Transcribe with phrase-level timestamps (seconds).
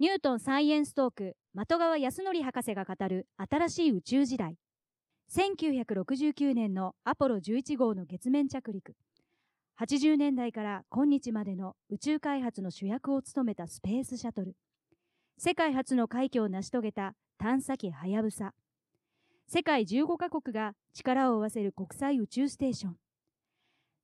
[0.00, 4.56] ニュートンサイエンストーク的川康則博士が語る新しい宇宙時代。
[5.32, 8.96] 1969年のアポロ11号の月面着陸。
[9.80, 14.56] 80年代から今日までの宇宙開発の主役を務めたスペースシャトル。
[15.38, 18.52] 世界初の快挙を成し遂げた探査機はやぶさ
[19.46, 22.96] 世界15カ国が力を合わせる国際宇宙ステーション。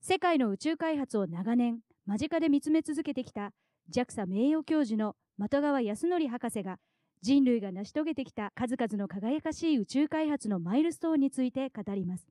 [0.01, 3.51] 世界の宇宙開発を長年間近で見つめ続けてきた
[3.93, 5.17] JAXA 名誉教授の
[5.49, 6.79] 的川康則博士が
[7.23, 12.27] 人類が成し遂げてきた数々の輝かしい宇宙開発のマイルストーンについて語ります。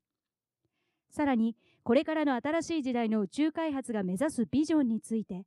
[1.12, 5.46] さらにこれからの新しい時代の宇宙開発が目指すビジョンについて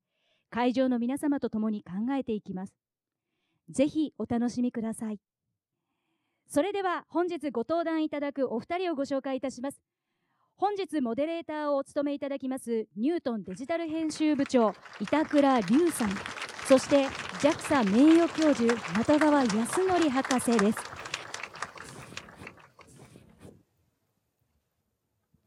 [0.51, 2.75] 会場の皆様と共に考えていきます。
[3.71, 5.21] ぜひお楽しみください。
[6.47, 9.81] それでは本日ご登壇いただくお二人をご紹介いたします。
[10.57, 16.42] 本日モデレーターをお務めいただきますニュートンデジタル編集部長板倉隆さん。
[16.67, 17.07] そして
[17.41, 20.93] JAXA 名誉教授的川康則博士です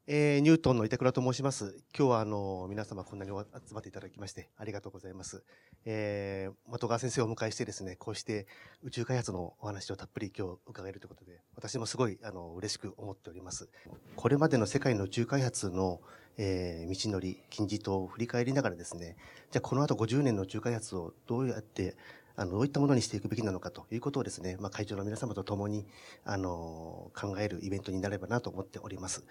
[0.07, 1.83] えー、ニュートンの板倉と申します。
[1.97, 5.43] 今日はあの皆様こんなに集まっていただきましてありがとうございます。
[5.83, 8.45] えー、的川先生をお迎えしてですね、こうして
[8.83, 13.67] 宇宙開発のお話をたっぷり今日伺えるということで、私もすごいあの嬉しく思っております。
[14.15, 16.01] これまでの世界の宇宙開発の、
[16.37, 19.15] えー、道のり、金字塔を振り返りながらですね、
[19.51, 21.95] じゃあこの後50年の宇宙開発をどうやって
[22.37, 25.85] あの、どういったものにしていくべきなのかということをですね、まあ、会長の皆様と共に、
[26.25, 29.23] あの、考えるイベントになればなと思っております。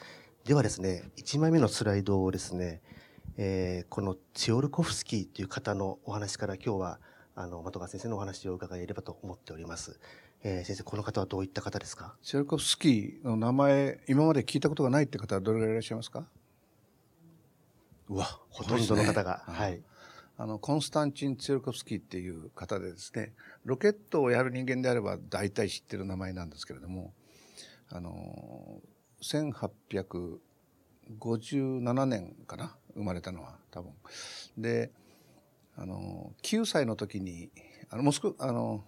[0.46, 2.80] ではですね、1枚目のスライドをですね、
[3.36, 7.00] えー、このツヨルコフスキーという方のお話から今日は、
[7.34, 9.98] あの、的川先生のお話を伺えればと思っております。
[10.42, 12.16] えー、先生、この方はどういった方ですか？
[12.22, 16.26] ツヨルコフスキーの名前、今まで聞いたことがないって方はどれぐらいいらっしゃいますか？
[18.08, 19.44] うわ、ほとんどの方が。
[19.48, 19.80] ね、はい。
[20.36, 27.14] あの、コンスタンチン・ツヨルコフスキーっていう方でですね、ロケットをやる人間であれば大体知ってる名前なんですけれども、
[27.90, 28.80] あの、
[29.22, 33.92] 1857年かな、生まれたのは多分。
[34.58, 34.90] で、
[35.76, 37.50] あの、9歳の時に、
[37.90, 38.84] あの、モスク、あの、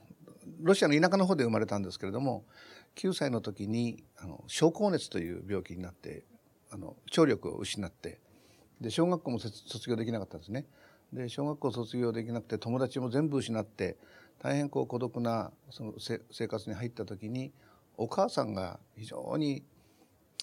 [0.61, 2.45] ロシアの田舎の方で生まれたんですけれども、
[2.97, 6.25] 9歳の時に、あの、症候熱という病気になって、
[6.71, 8.21] あの、聴力を失って、
[8.81, 10.67] で、小学校も卒業できなかったんですね。
[11.13, 13.97] で小学校卒業できなくて友達も全部失って
[14.39, 17.53] 大変こう孤独なその生活に入った時に
[17.97, 19.65] お母さんが非常に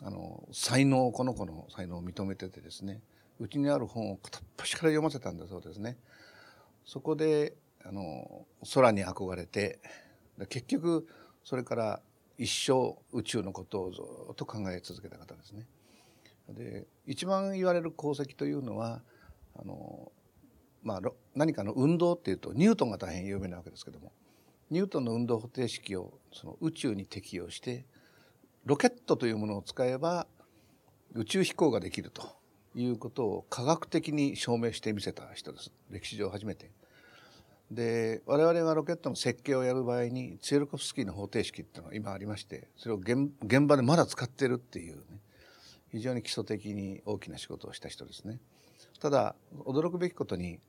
[0.03, 3.01] あの才能この子の才能を認めててですね
[3.39, 5.97] うちにある本を片っ端から読ませたんだそうですね。
[6.85, 7.53] そこで
[7.85, 9.79] あの空に憧れて
[10.49, 11.07] 結局
[11.43, 12.01] それから
[12.37, 14.01] 一生宇宙のことをず
[14.31, 15.65] っと考え続けた方ですね。
[16.49, 19.01] で一番言われる功績というのは
[19.55, 20.11] あの
[20.83, 21.01] まあ、
[21.33, 24.11] 何かの運動っていうとニュートンが大変有名なわけですけども
[24.69, 27.85] ニュートンの運動方程式をその宇宙に適用して
[28.65, 30.27] ロケットというものを使えば
[31.13, 32.35] 宇宙飛行ができると
[32.75, 36.71] いうことを科学的に証明してみせた人です歴史上初めて。
[37.71, 45.01] で我々がロケットの設計をやる場合にツェルコフスキーの方程式っていうのが今ありましてそれを現場でまだ使ってるっていうね
[45.93, 48.39] 非常に基礎的に大きな仕事をした人ですね。
[48.99, 50.59] ただ驚くべきことに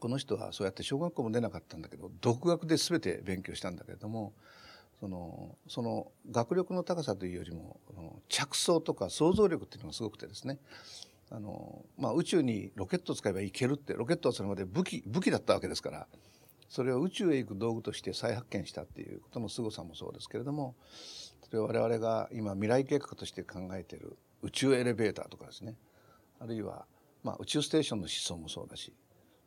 [0.00, 4.32] この人はそうやって小学校も出なかったんだけど独学で全て勉強したんだけれども
[5.00, 7.80] そのその学力の高さというよりも
[8.28, 10.58] 着想とか想像力っていうのがすごくてですね
[11.30, 16.06] あの、まあ、宇宙にロケットを使えばいけるってロケットはそれまで武器武器だったわけですから
[16.68, 20.74] それを宇宙へ行く道具として再発見したっていうことの凄さもそうですけれども
[21.54, 25.76] 例えば我々が今未来計画として考えている宇宙エレベーターとかですね
[26.40, 26.84] あるいは、
[27.22, 28.92] まあ、宇宙ステーションの思想もそうだし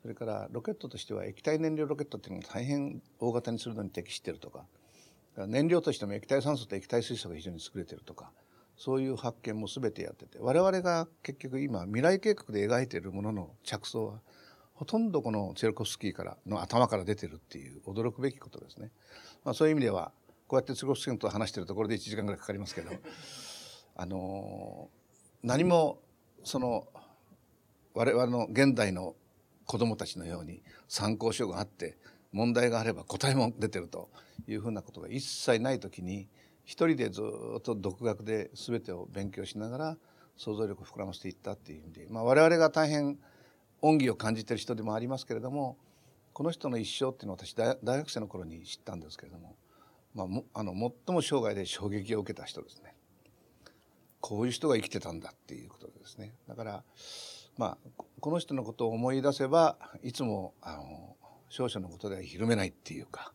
[0.01, 4.63] それからロケットとしては液体燃料ロケットっていうのが大変大型にするのに適してるとか
[5.47, 8.31] 燃料としても液体酸素と液体水素が非常に優れてるとか
[8.77, 14.19] そういう発見も全てやってて我々が結局今未来計画で描いているものの着想は
[14.75, 18.91] ほとんどこのツェルコフスキーからの頭から出てるっていう驚くべきことですね。
[19.43, 20.11] まあ、そういう意味では
[20.47, 22.91] こうやってツェルコフスキーと話してるところで1時間ぐらいかかりますけど
[23.95, 24.89] あの
[25.43, 25.99] 何も
[26.43, 26.87] その
[27.93, 29.15] 我々の現代の
[29.65, 31.97] 子どもたちのように参考書があって
[32.31, 34.09] 問題があれば答えも出てると
[34.47, 36.29] いうふうなことが一切ない時に
[36.63, 37.21] 一人でず
[37.57, 39.97] っと独学で全てを勉強しながら
[40.37, 43.17] 想像力を膨らませていったっていう意味で、まあ、我々が大変
[43.81, 45.77] 恩義を感じてる人でもありますけれども
[46.31, 49.55] この人の一生っていうのを私大学生の頃に知ったんですけれども、
[50.17, 52.95] まあ、もあの最も生涯で衝撃を受けた人ですね。
[54.19, 56.33] こういう人が生きてたんだっていうことですね。
[56.47, 56.83] だから
[57.55, 61.15] まあ、この人のことを思い出せばいつもあの
[61.49, 63.31] 少々のことではひるめないっていうか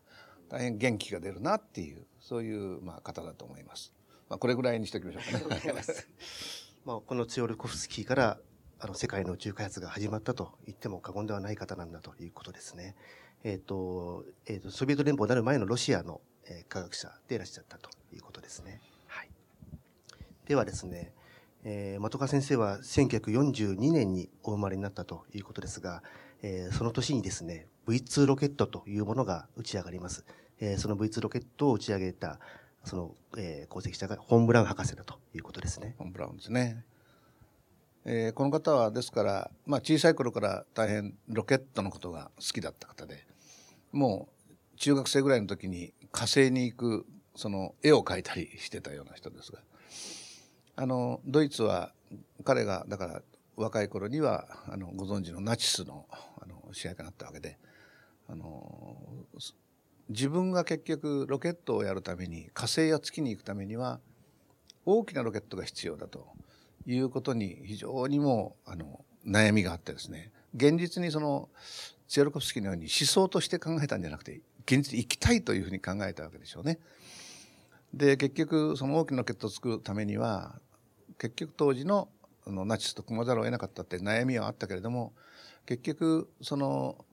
[0.49, 3.93] 大変元気が出るなっていうそういうまあ方だと思います。
[4.29, 5.73] まあ、これぐらいにしておきましょうかね。
[6.83, 8.39] まあ、このツヨルコフスキーから
[8.79, 12.95] あの世界の宇宙開発が始まったと言っても過言ではない方なんだということですね。
[13.43, 18.81] えっ、ー、と、えっ、ー、と、ソビエト連邦になる前のロシアの、え、科学者でいらっしゃったということですね。
[19.07, 19.29] はい。
[20.45, 21.13] ではですね、
[21.63, 26.03] えー、的川先生は1942年にお生まれになったということですが、
[26.41, 30.25] えー、その年にですね、V2 ロケットというものが打ち上がります。
[30.59, 32.39] えー、その V2 ロケットを打ち上げた、
[32.83, 35.95] その、えー、功績者がホン・ブラウン博士だということですね。
[35.97, 36.85] ホン・ブラウンですね。
[38.05, 43.25] えー、この方はですから、まあ、小さい頃から大変ロケットのことが好きだった方で
[43.93, 47.05] もう中学生ぐらいの時に火星に行く
[47.35, 49.59] その絵を描いたりしてたような人ですが
[50.77, 51.91] あのドイツは
[52.45, 53.21] 彼がだから
[53.57, 56.05] 若い頃にはあのご存知のナチスの
[56.39, 57.57] あの支配下になったわけで
[58.29, 58.95] あの
[60.07, 63.99] 自分が結局ロケットをやるために火星や月に行くためには
[64.85, 66.25] 大きなロケットが必要だと。
[66.85, 71.49] いうことに非常にもうあの悩みがあってですね現実にその
[72.07, 76.79] ツェルコフスキーのように思想として考えたんじゃなくて現実に行きたいというふうに考えたわけでしょうね。
[77.93, 80.59] で結局その大きなロケットを作るためには
[81.19, 82.09] 結局当時の
[82.47, 85.13] のナチスと組まざるを得なかったって悩みはあったけれども
[85.65, 87.05] 結局その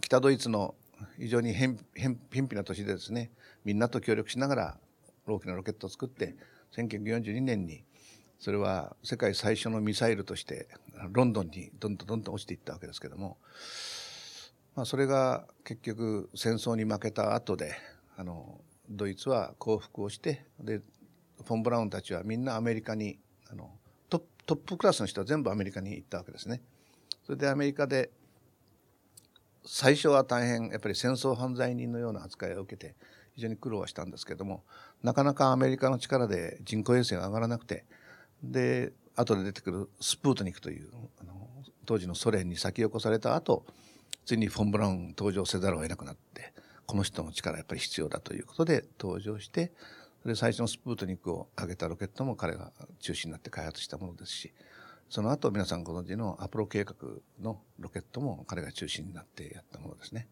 [0.00, 0.74] 北ドイツの
[1.18, 1.78] 非常に偏
[2.30, 3.32] 僻な都市でですね
[3.64, 4.78] みんなと協力しながら
[5.26, 6.36] 大きなロケットを作って
[6.76, 7.82] 1942年に
[8.38, 10.68] それは世界最初のミサイルとして
[11.12, 13.36] ロンドンにどんどんどんどん落ちていったわけですけども、
[14.78, 17.74] まあ、それが結局戦争に負けた後で
[18.16, 20.78] あのドイツは降伏をしてで
[21.44, 23.18] フォン・ブラウンたちはみんなアメリカに
[23.50, 23.72] あの
[24.08, 24.20] ト
[24.54, 26.62] ップクラスの人は全部アメリカに行ったわけですね。
[27.26, 28.10] それでアメリカで
[29.64, 32.94] 最初は大変やっぱり戦争犯罪人のような扱いを受けて
[33.34, 34.62] 非常に苦労はしたんですけども
[35.02, 37.84] なかなかアメリカの力で人工衛星が上がらなくて
[38.44, 40.88] で後で出てくるスプートニクという
[41.20, 41.48] あの
[41.84, 43.66] 当時のソ連に先を越された後
[44.28, 46.52] ついにフォン・ブラウン登場せざるを得なくなって
[46.84, 49.72] この人の力やっぱり必要だということで登場して
[50.26, 52.70] で最初のスプートニックを上げたロケットも彼が
[53.00, 54.52] 中心になって開発したものですし
[55.08, 56.94] その後皆さんご存知のアポロ計画
[57.40, 60.28] のロケットも彼が中心になってやったものですね。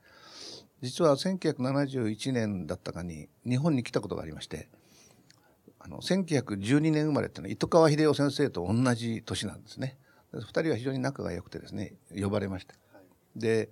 [0.83, 4.69] 実は1971年だったかに日本に来たことがありまして
[5.79, 9.97] あの1912年生まれっていうのは糸川秀夫先生と同じ年なんですね。
[10.35, 12.75] 2人は非常に仲が良くてですね呼ばれました。
[13.37, 13.71] はい、で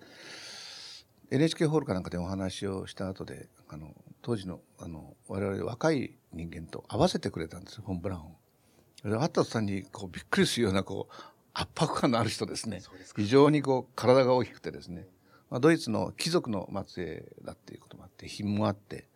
[1.31, 9.11] NHK ホールかなんかでお話をした後であの当時のあの我々若い人間と合わせてくれたんですフォン・ブラウン。
[9.11, 11.15] で会った途端にこうびっくりするようなこう
[11.53, 12.83] 圧迫感のある人ですね。
[13.17, 15.07] 非常にこう体が大きくてですね、
[15.51, 19.09] まあ、ドイツの貴族の末裔だっていうこともあって品もあって、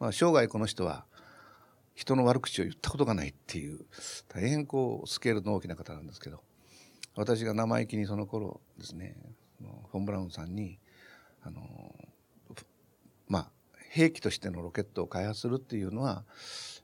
[0.00, 1.04] まあ、生涯この人は
[1.94, 3.80] 人の悪口を言ったことがないっていう
[4.28, 6.42] 大変こうスケールの大きな方なんですけど
[7.14, 9.16] 私が生意気にその頃ですね
[9.60, 10.78] フォン・ブラウンさんに
[11.42, 11.60] あの
[13.28, 13.50] まあ
[13.90, 16.24] 兵器としてのロケットを開発するっていうのは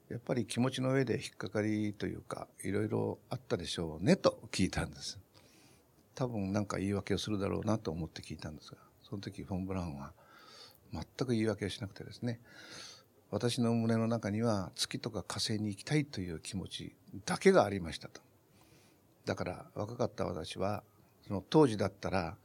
[0.09, 5.19] やっぱり気持ちの上で引っかかりというかいろいろあったでしょうねと聞いたんです
[6.15, 10.13] 多分何か言い訳をするだろうなと思って聞いたんですがその時フォン・ブラウンは
[10.93, 12.41] 全く言い訳をしなくてですね
[13.31, 18.21] 私の胸の中には月とか火星に行きたいという気持ちだけがありましたと。
[19.25, 20.83] だから若かった私は
[21.26, 22.37] その当時だったら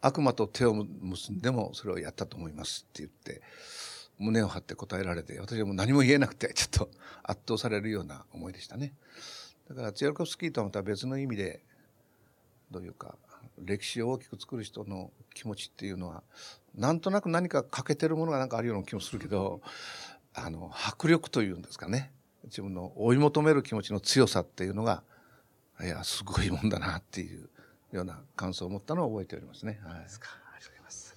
[0.00, 3.42] 悪魔と手を結んでもそれをやったと思いますって言って
[4.18, 6.90] 胸を張って答えられて私はもう何も言えなくてちょっと
[7.22, 8.94] 圧倒されるような思いでしたね。
[9.68, 11.60] だからツヤルコフスキーとはまた別の意味で
[12.70, 13.16] どういうか
[13.58, 16.22] 歴史を大きく作る人の気持ちっていうのは
[16.74, 19.60] なんとなく何か欠けてるものがなんかあるような気もするけど
[20.34, 22.12] あの迫力というんですかね
[22.44, 25.02] 自分の追い求める気持ちの強さっていうのが
[25.82, 27.48] いやすごいもんだなっていう
[27.92, 29.78] ような感想を持ったのを覚えておりますね。
[29.82, 30.18] はい、ありがとう
[30.60, 31.16] ございます。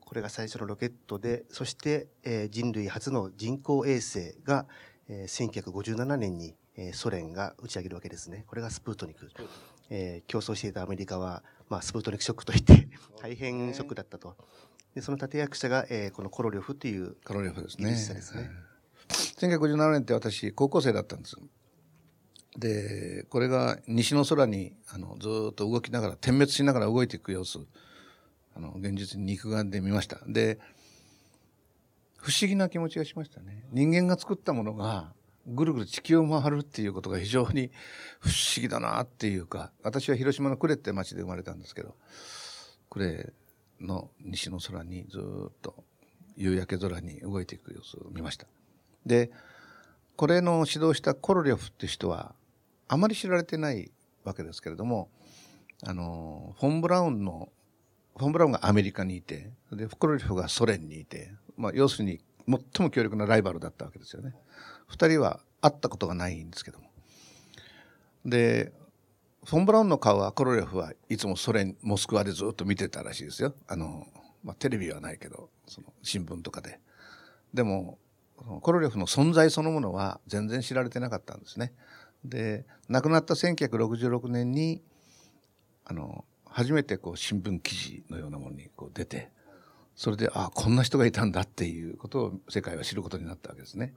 [0.00, 4.66] これが最初のロケットで、そして、えー、人類初の人工衛星が、
[5.08, 8.44] えー、1957年に、えー、ソ連が打ち上げるわけですね。
[8.46, 9.30] これがスプートニク。
[9.90, 12.88] えー、競争していたアメリカは、まあ、スプートニクショックといって
[13.20, 14.36] 大変ショックだったと。
[14.94, 17.90] でその立役者が、えー、このコロリョフというコロリョフですね。
[17.90, 18.50] ですね。
[19.08, 21.36] 1957年って私高校生だったんです。
[22.58, 27.60] でこれが西の空にあのずっと動きながら点滅しながら動いていく様子
[28.56, 30.58] あの現実に肉眼で見ましたで
[32.16, 35.12] 不思議な気持ちがしましたね人間が作ったものが
[35.46, 37.70] ぐるぐる地球を回るっていうことが非常に
[38.20, 41.94] 不思議だなっていうか私は広島の呉って町で生まれたんですけど
[42.90, 43.32] 呉
[43.80, 45.84] の西の空にずっと
[46.36, 48.46] 夕焼け空に動いていく様子を見ました。
[49.04, 49.30] で、
[50.16, 52.34] これの指導したコロリョフって人は
[52.88, 53.90] あまり知られてない
[54.24, 55.10] わけですけれども、
[55.86, 57.50] あの、フォン・ブラウンの、
[58.16, 64.34] フォン・ブラウンがアメリカにいて、で、コロリフがソ連にいて、まあ、要するに最も強力なライバルだったわけですよね。
[64.86, 66.90] 二人は会ったことがないんですけども。
[68.24, 68.72] で、
[69.44, 73.54] フォン・ブラウンの顔はコロリョフはいつもソ連、モスクワでずっと見てたらしいですよ。
[73.66, 74.06] あの、
[74.42, 76.80] まあ、テレビはないけど、その新聞とかで。
[77.54, 77.98] でも、
[78.62, 81.72] コロリョフの存在そのものは全然知られてなかったんですね。
[82.24, 84.82] で、亡くなった1966年に、
[85.84, 89.30] あの、初めてこう新聞記事のようなものにこう出て、
[89.94, 93.94] それで、あこんな人がいたんだっていうことを世界は知ることになったわけですね。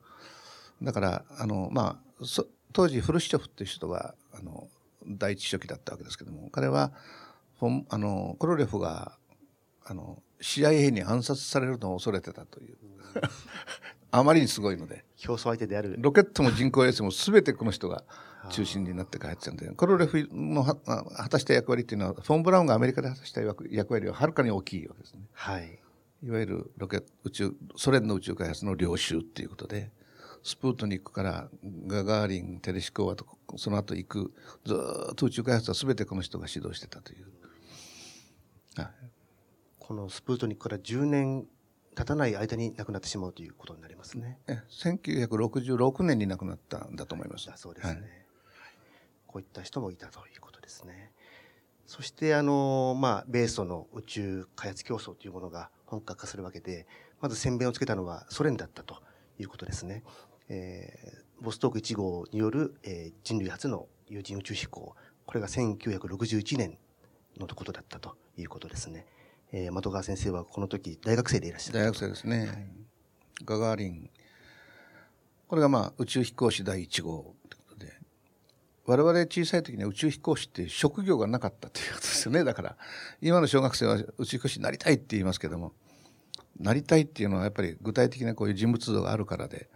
[0.82, 2.26] だから、あの、まあ、
[2.74, 4.68] 当時フルシチョフっていう人が、あの、
[5.08, 6.92] 第一書記だったわけですけども、彼は、
[7.90, 9.18] あの、コロレフが、
[9.92, 12.78] あの、CIA に暗殺されるのを恐れてたという。
[14.10, 15.04] あまりにすごいので。
[15.18, 15.96] 競争相手である。
[16.00, 18.06] ロケットも人工衛星も全てこの人が
[18.50, 25.28] 中心になって開発したんで、コロレフの果たした役割っていうのは、フォン・ブラウンがアメリカで果たした役割ははるかに大きいわけですね。
[25.34, 25.80] はい。
[26.24, 29.92] いわゆるロケット、宇宙、ソ連の宇宙開発の領袖っていうことで、
[30.44, 31.50] スプートニックから
[31.88, 33.26] ガガーリン、テレシコワと
[33.58, 34.34] その後行く、
[34.66, 34.74] ず
[35.12, 37.26] っと宇宙開発は全てこの人が指導してたという。
[38.76, 39.11] はい、
[39.92, 41.46] このスプートニックから10年
[41.98, 44.38] 経たない間に亡くなってしまうということになりますね。
[44.48, 47.50] え1966年に亡くなったんだと思います。
[47.50, 48.04] はい、そうですね、はい、
[49.28, 51.12] こういった人もいたということですね。
[51.86, 56.88] そして、あの、まあ、米ソの宇宙開発競争というものが本格化するわけで、
[57.20, 59.04] まず先鞭をつけたのはソ連だったと
[59.40, 60.06] いうことですね。
[60.48, 64.96] えー、ボストーク1号による、えー、人類初の有人宇宙飛行、
[65.26, 66.78] これが1961年
[67.38, 69.06] のことだったということですね。
[69.52, 72.40] えー、的川先生はこの時大学生でいらっしゃる大学生ですね。
[72.40, 72.68] はい、
[73.46, 74.10] ガガーリン。
[75.48, 77.36] これがまあ宇宙飛行士第1号
[78.86, 82.44] 我々小さい時には宇宙飛行士って職業がなかったということですよね。
[82.46, 82.78] だから、
[83.22, 85.74] 今の小学生は宇宙飛行士になりたいって言いますけども、
[86.60, 89.70] なりたいっていうのはやっぱり具体的なこういう人物像があるからで、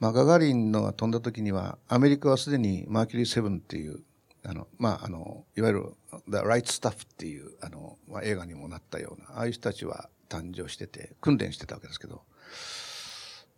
[0.00, 4.02] まあ、ガガーリンのが飛んだ時には、アメリカはすでにマーキュリー7っていう、
[4.44, 5.92] あの、まあ、あの、いわゆる
[6.28, 12.22] The Right Stuff っていう、あの、まあ、映画にもなったような、ああいう人たちは誕生してて、訓練してたわけですけど、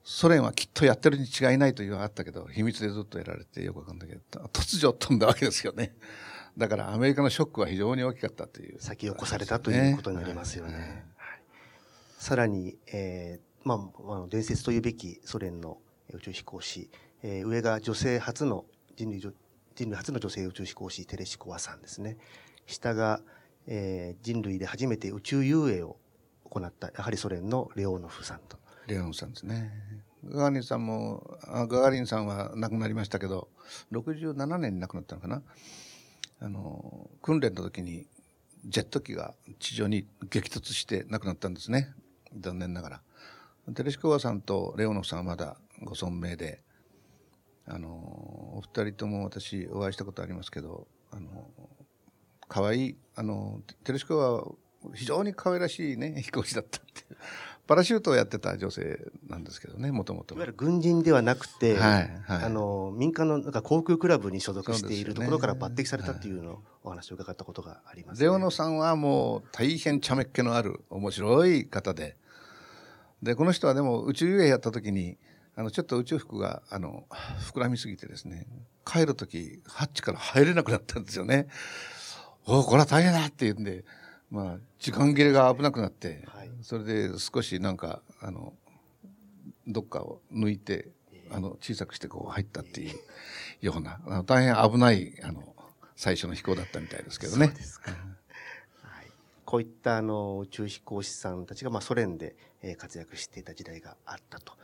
[0.05, 5.95] ソ連はきっとやってるに違いないというのがあったけど、秘密でずっとやられてよくわかんないけど、突如飛んだわけですよね。
[6.57, 10.73] だからアメリカのショックは非常に大きかったという、ね、先を越されたということになりますよね。
[10.73, 11.17] はい
[12.19, 13.91] さらに、えー、ま
[14.25, 15.79] あ、伝説というべきソ連の
[16.13, 16.91] 宇宙飛行士、
[17.23, 18.65] えー、上が女性初の
[18.97, 19.21] 人類
[19.77, 22.17] 人類初の女性宇宙飛行士テレシコワさんですね。
[22.67, 23.21] 下が、
[23.67, 25.97] えー、人類で初めて宇宙遊泳を
[26.49, 28.57] 行った、やはりソ連のレオノフさんと。
[28.87, 29.71] レオノフさんですね。
[30.25, 33.49] ガガリンさんも、ガガリンさんは亡くなりましたけど、
[33.93, 35.43] 67年に亡くなったのかな。
[36.41, 38.07] あの、訓練の時に
[38.65, 41.93] ジェット機が地上に激突して亡くなったんですね。
[42.35, 43.75] 残念ながら。
[43.75, 46.63] テレシコワさんとレオノフさんはまだご存命で、
[47.67, 51.51] あの、お二人とも私お会いしたことありますけど、あの、
[52.49, 54.45] 可愛い、あの、テレシコワは
[54.95, 57.05] 非常に可愛らしいね、 飛行士だったって
[57.67, 60.37] パラシュートをやってた女性なんですけどね、もともと。
[60.37, 72.17] いわゆる軍人ではなくて、はいはい、あの民間のなんか航空クラブに所属しているところから抜擢されたっていうのをお話を伺ったことがあります、ね、レオノさんはもう大変茶目っ気のある面白い方で、
[73.23, 75.19] で、この人はでも宇宙遊泳やった時に、
[75.59, 77.07] あの、ちょっと宇宙服が、あの、
[77.51, 78.47] 膨らみすぎてですね、
[78.85, 81.49] 帰る時、ハッチから入れなくなったんですよね。
[82.47, 83.83] おお、これは大変だって言うんで、
[84.31, 88.53] まあ、時間切れが危なくなって、はい、それで少しなんか、あの、
[89.67, 90.91] どっかを抜いて、
[91.31, 92.99] あの、小さくしてこう入ったっていう
[93.63, 95.55] ような、あの大変危ない、あの、
[95.97, 97.47] 最初の飛行だったみたいですけどね。
[97.47, 97.93] そうですか。
[99.47, 102.35] こういったあの宇宙飛行士さんたちがまあソ連で
[102.79, 104.55] 活躍していた時代があったと。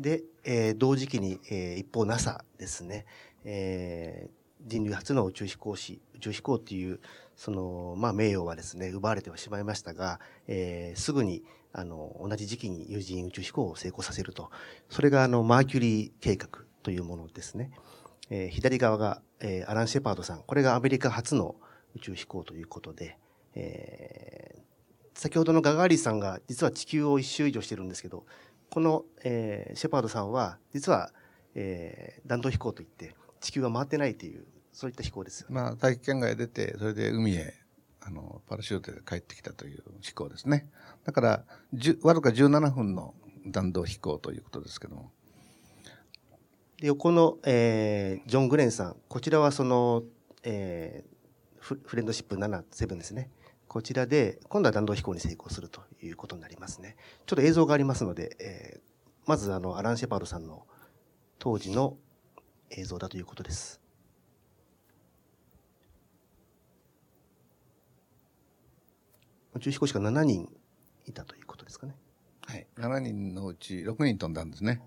[0.00, 3.04] で、えー、同時期に、えー、一方 NASA ですね、
[3.44, 4.30] えー、
[4.66, 7.00] 人類初の宇宙飛行士、宇宙飛行っていう
[7.36, 11.42] その、まあ、名誉はですね、奪われてはしまいましたが、えー、すぐに、
[11.72, 14.50] あの、同じ時期に有人宇宙飛行を成功させると。
[14.88, 16.48] それが、あの、マーキュリー計画
[16.82, 17.70] というものですね。
[18.30, 20.42] えー、左側が、えー、アラン・シェパードさん。
[20.42, 21.56] これがアメリカ初の
[21.94, 23.18] 宇宙飛行ということで、
[23.54, 24.60] えー、
[25.18, 28.24] 先ほどのガガーリさんが実は地球を一周以上してるんですけど、
[28.70, 31.12] この、えー、シェパードさんは、実は、
[31.54, 35.46] えー、弾道飛行といって、地球は回ってないというそういった飛行です。
[35.48, 37.54] まあ、大気圏外出て、それで海へ
[38.00, 40.70] あの、パラシュートで帰ってきたという飛行ですね。
[41.04, 41.44] だから、
[42.02, 43.14] わずか17分の
[43.46, 45.12] 弾道飛行ということですけども。
[46.78, 48.96] で、横の、えー、ジョン・グレンさん。
[49.08, 50.02] こちらはその、
[50.42, 53.30] えー、フフレンドシップ7、7ですね。
[53.70, 56.96] こちらで、今度は弾道飛行に成功するということになりますね。
[57.24, 58.80] ちょっと映像がありますので、えー、
[59.26, 60.66] まずあの、アラン・シェパードさんの
[61.38, 61.96] 当時の
[62.70, 63.80] 映像だということです。
[69.54, 70.52] 宇宙飛行士が7人
[71.06, 71.94] いたということですかね。
[72.46, 72.66] はい。
[72.76, 74.82] 7人のうち6人飛んだんですね。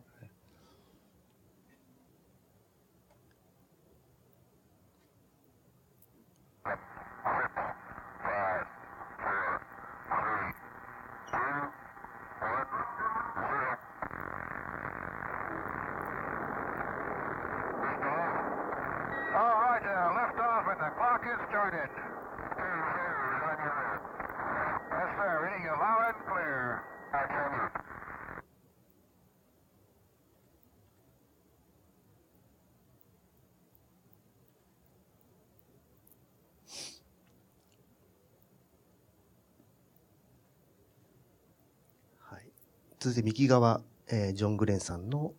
[43.03, 45.33] 続いて右側、えー、ジョン・グレンさんの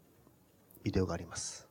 [0.83, 1.67] ビデオがあります。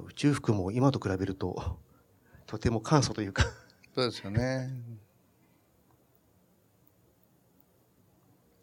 [0.00, 1.78] 宇宙服も今と比べると、
[2.46, 3.44] とても簡素というか
[3.94, 4.74] そうですよね。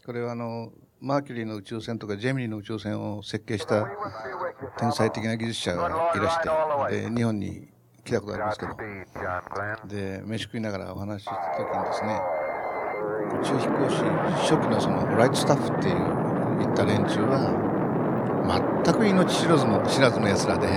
[0.05, 3.87] これはあの、マーキュリーの宇宙船とかジェミニの宇宙船を設計した
[4.77, 7.67] 天才的な技術者がいらしてで日本に
[8.03, 8.75] 来たことありますけど
[9.87, 12.21] で飯食いながらお話しした時にですね
[13.41, 14.03] 宇宙飛行士
[14.51, 16.29] 初期のそのライトスタッフっていう
[16.61, 20.67] いった連中は全く命知らずの知らずのやつらで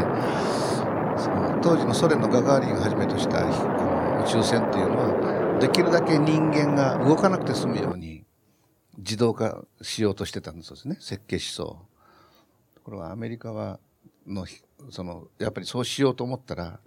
[1.18, 8.24] その当時のソ連のガガーリンをはじめとした宇宙船っていうのはできるだけ人間が動かなくて済むように
[8.98, 11.91] 自動化しようとしてたんですね設計思想。
[12.82, 13.78] ところがアメリカは
[14.26, 14.44] の
[14.90, 16.80] そのやっぱりそうしようと思ったら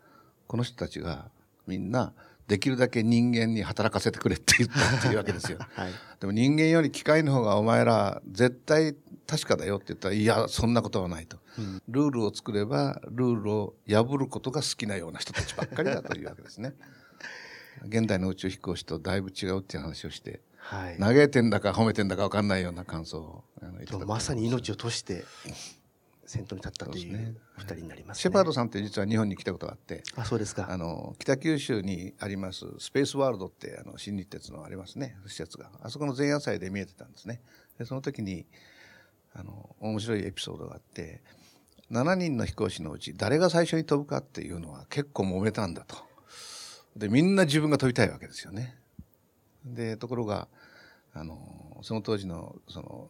[0.46, 1.30] この人たちが
[1.68, 2.14] みんな
[2.48, 5.58] できるだけ人間に働かせてくれって言ったっていうわけですよ。
[5.74, 11.40] はい、でも人間より機械の方がお前ら絶対確かだよって言ったら、いや、そんなことはないと。
[11.58, 16.76] うん、ルールを作れば、ルールを破ることが好きなような人たちばっかりだというわけですね。
[17.88, 23.44] 現代の宇宙飛行士とだいぶ違うっていう話をして、はい、嘆いてんだか褒めてんだか分かんないような感想を
[24.06, 25.26] まさに命を賭して
[26.26, 30.68] 先頭に立ったという二人になります、ね、シェパードさんって実は日本に来たことがあってあそうですか。
[30.70, 35.18] あの北九州にありますスペースワールドってあの新日鉄のありますね。
[35.28, 35.70] 施設が。
[35.82, 37.42] あそこの前夜祭で見えてたんですね。
[37.78, 38.46] でその時に
[39.34, 41.22] あの面白いエピソードがあって
[41.92, 45.96] 7人の飛行士のうち誰が最初に飛ぶかっていうのは結構揉めたんだと。
[46.96, 48.78] でみんな自分が飛びたいわけですよね。
[49.64, 50.48] でところが
[51.14, 53.10] あのその当時のその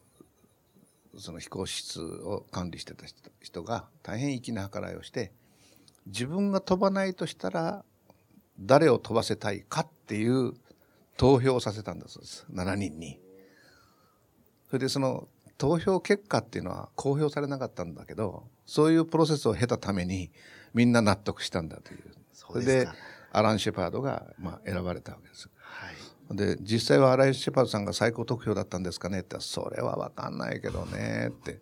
[1.18, 3.06] その飛行室を管理してた
[3.42, 5.32] 人が大変粋な計らいをして
[6.08, 7.84] 自分が飛ばないとしたら
[8.60, 10.54] 誰を飛ばせたいかっていう
[11.18, 13.20] 投票をさせたんだそうです7人に。
[14.70, 20.32] それでその投票結果っていうのは公表されなかったんだけどそういうプロセスを経たために
[20.74, 22.00] みんな納得したんだという
[22.34, 22.88] それで
[23.32, 25.50] アラン・シェパードがまあ選ばれたわけです。
[26.32, 31.60] で実際はアライ・シェパードさんが最高得票だったんですかねってそれは分かんないけどねって。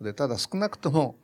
[0.00, 1.16] でただ少なくとも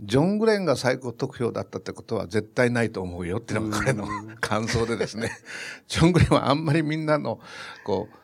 [0.00, 4.06] ジョン・グレンが最高得票だったってことは絶対ないと思うよっていうのが彼の
[4.40, 5.30] 感想でですね。
[5.88, 7.40] ジョン・グレンはあんまりみんなの
[7.84, 8.14] こう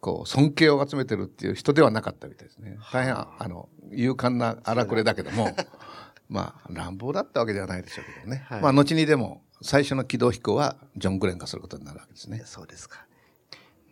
[0.00, 2.76] こう尊敬を集めてるっていう人ではなかったみたいですね。
[2.92, 5.56] 大変あの勇敢な荒くれだけども
[6.28, 12.42] まあ乱暴だったわけではないでしょうけどね、はい、まあ後にでも最初の軌道飛行はジョン・グレンがすることになるわけですね。
[12.44, 13.06] そうですか。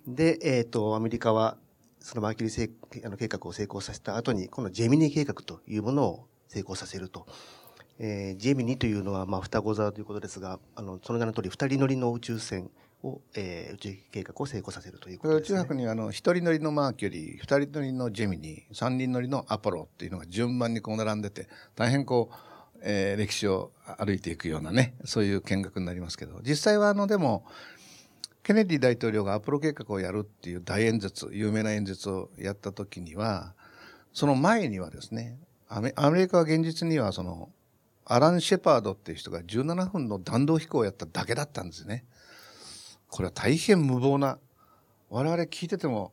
[0.06, 1.56] で、えっ、ー、と、アメリカは、
[2.00, 7.26] そのマーキュリーあの計画を成功させた後に、今度ジェミニ計画というものを成功させると。
[8.02, 12.70] えー、ジェミニというのは、まあ、双子座ということですが、あの、その名の通り、二人乗りの宇宙船
[13.02, 15.58] を、えー、宇宙計画を成功させるということですね。
[15.58, 22.36] 宇宙博に、あの、一人乗りのマーキュリー、二人乗りのジェミニ、三人乗りのアポロっていうのが順番にこう並んでて、大変こう、
[22.82, 27.44] えー、歴史を歩いていくようなね、そういう見学になりますけど、実際はあの、でも、
[28.42, 33.54] ケネディ大統領がアポロ計画をやるっていう大演説、有名な演説をやった時には、
[34.12, 37.50] その前にはですね、アメリカは現実にはその、
[38.04, 42.04] アラン・シェパードっていう人が17分の弾道飛行をやっただけだったんですね。
[43.08, 44.38] これは大変無謀な、
[45.10, 46.12] 我々聞いてても、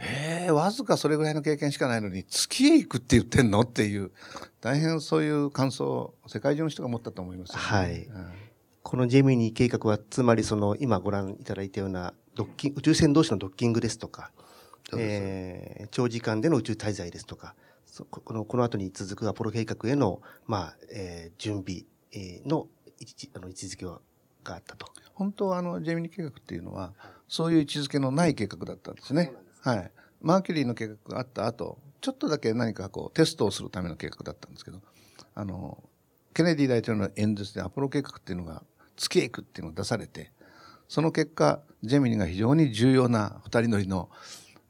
[0.00, 3.62] ええー、わずかそれぐらいの経験しかないのに月へ行くって言ってんの？
[3.62, 4.12] っていう
[4.60, 8.32] 大変そういう感想を世界中の人が持ったと思います、ね、はい、うん、
[8.88, 14.30] このジェミニー計画はつまりその今ご覧いただいたようなドッキン宇宙船同士のドッキングですとか、
[14.96, 17.54] えー、長時間での宇宙滞在ですとか
[18.08, 21.82] このこの後に続くアポロ計画への、まあえー、準備
[22.46, 22.66] の
[23.34, 24.00] あの位置づけが
[24.44, 24.86] あったと。
[25.12, 26.94] 本当はあのジェミニ計画っていうのは、
[27.28, 29.34] そういう位置づけのない計画だったんですね。
[29.60, 29.90] はい。
[30.22, 34.80] マーキュリーの計画があった後、ちょっとだけ何かこうテストをするための計画だったんですけど、
[35.34, 35.82] あの、
[36.32, 38.62] ケネディ大統領の演説でアポロ計画っていうのが
[38.98, 40.32] 月へ行くっていうのを出されて、
[40.88, 44.10] その結果、ジェミニが非常に重要な二人乗りの、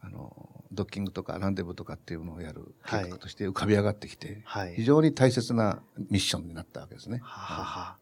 [0.00, 7.20] あの、ドッキングとかランデブーとかっていうのをやる計画として浮かび上がってきて、はい、非常に大切なミッションになったわけですね。
[7.22, 7.96] はは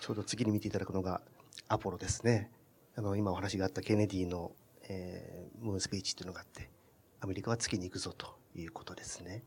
[0.00, 1.20] ちょうど次に見ていただくのが
[1.68, 2.50] アポロですね。
[2.96, 4.52] あの、今お話があったケネディの、
[4.88, 6.70] えー、ムーンスピーチっていうのがあって、
[7.20, 9.42] アメリカは月に行くぞということですね。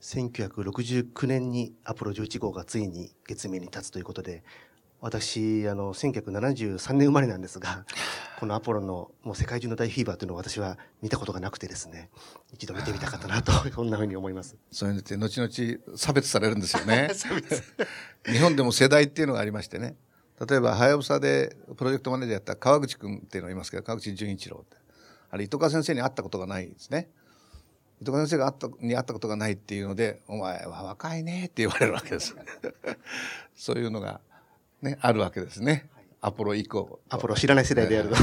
[0.00, 4.44] 1969年にアポロ11号がついに月面に立つということで、
[5.00, 7.84] 私、あの、1973年生まれなんですが、
[8.40, 12.10] このアポロのもう世界中の大フィーバーというのを私は見たことがなくてですね、
[12.52, 14.56] 一度見てみたかったなと、そんなふうに思います。
[14.70, 17.10] そういうのって後々差別されるんですよね。
[18.26, 19.96] 日本でも世代っていうのがありましてね。
[20.46, 24.76] 例えば、はやぶさでプロジェクトマネージャーやった川口君っていうのがいますけど、川口純一郎って。
[25.30, 27.08] あれ、糸川先生に会ったことがないですね。
[28.00, 32.36] 糸川先生が会ったに会ったことがないっていうので、お前は若いねって言われるわけです。
[33.56, 34.20] そういうのが
[34.82, 35.88] ね、あるわけですね。
[36.20, 37.00] アポロ以降。
[37.08, 38.16] アポロ知らない世代であると。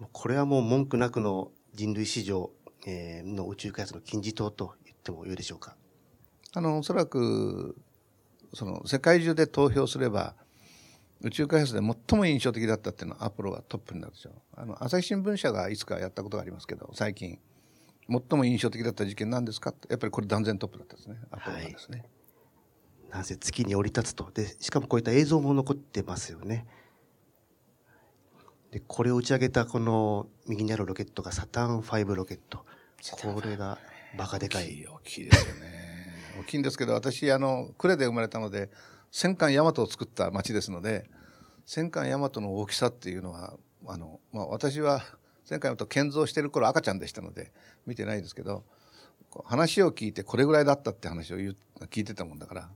[0.12, 2.50] これはもう文句なくの人類史上、
[2.86, 5.76] えー、の宇宙開発の金字塔と言ってもよいでしょうか。
[6.52, 7.76] あの、おそらく、
[8.54, 10.34] その、世界中で投票すれば、
[11.20, 14.32] 宇宙開発で最も印象的だったっていうのはアポロがトップになるでしょう。
[14.54, 17.38] あの、朝日新聞社がいつかやったことがありますけど、最近、
[18.08, 21.16] 最も印象的だった事件なんですかやっぱりこれ断然トップだったですね。
[21.30, 21.98] アポロがですね。
[21.98, 22.08] はい
[23.10, 24.30] なんせ月に降り立つと。
[24.32, 26.66] で、しかもこういった映像も残ってますよね。
[28.70, 32.64] で、これを打ち上げたこの右にあるロケットがサターン5ロケット。
[33.12, 33.78] これが
[34.16, 34.86] バカでかい。
[34.86, 35.88] 大きいですよね。
[36.40, 38.70] 大きいんですけど、私、あの、呉で生まれたので、
[39.10, 41.08] 戦艦大和を作った町ですので、
[41.64, 45.02] 戦艦大和の大きさっていうのは、あの、まあ、私は
[45.44, 47.52] 戦艦大和建造してる頃赤ちゃんでしたので、
[47.86, 48.64] 見てないですけど、
[49.44, 52.70] 話を聞いてこれぐらいだったって話を言う聞いてたもんだから、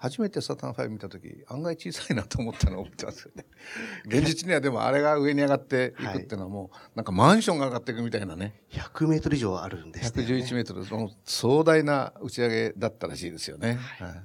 [0.00, 3.44] 初めてサタン5見た時案外小さいなと思ったのを覚えてますよね。
[4.06, 8.62] 現実にはでもあれが上に上がっていくっていうのはもう、なんかマンションが上がっていくみたいなね。
[8.70, 10.22] 100メートル以上あるんですね。
[10.22, 13.74] 111メートル、その壮大な打ち上げだったらしいですよね。
[13.98, 14.22] はい、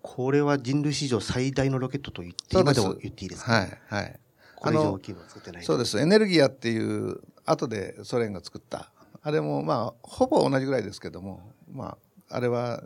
[0.00, 4.20] これは人類史上最大のロケットと言って、今でも言っていいですか、はい、はい。
[4.56, 5.98] これ以上大きいのは作ってないそうです。
[5.98, 8.92] エネルギアっていう、後でソ連が作った。
[9.22, 11.98] あれもまあ、ほぼ同じぐらいですけども、ま
[12.30, 12.84] あ、あれは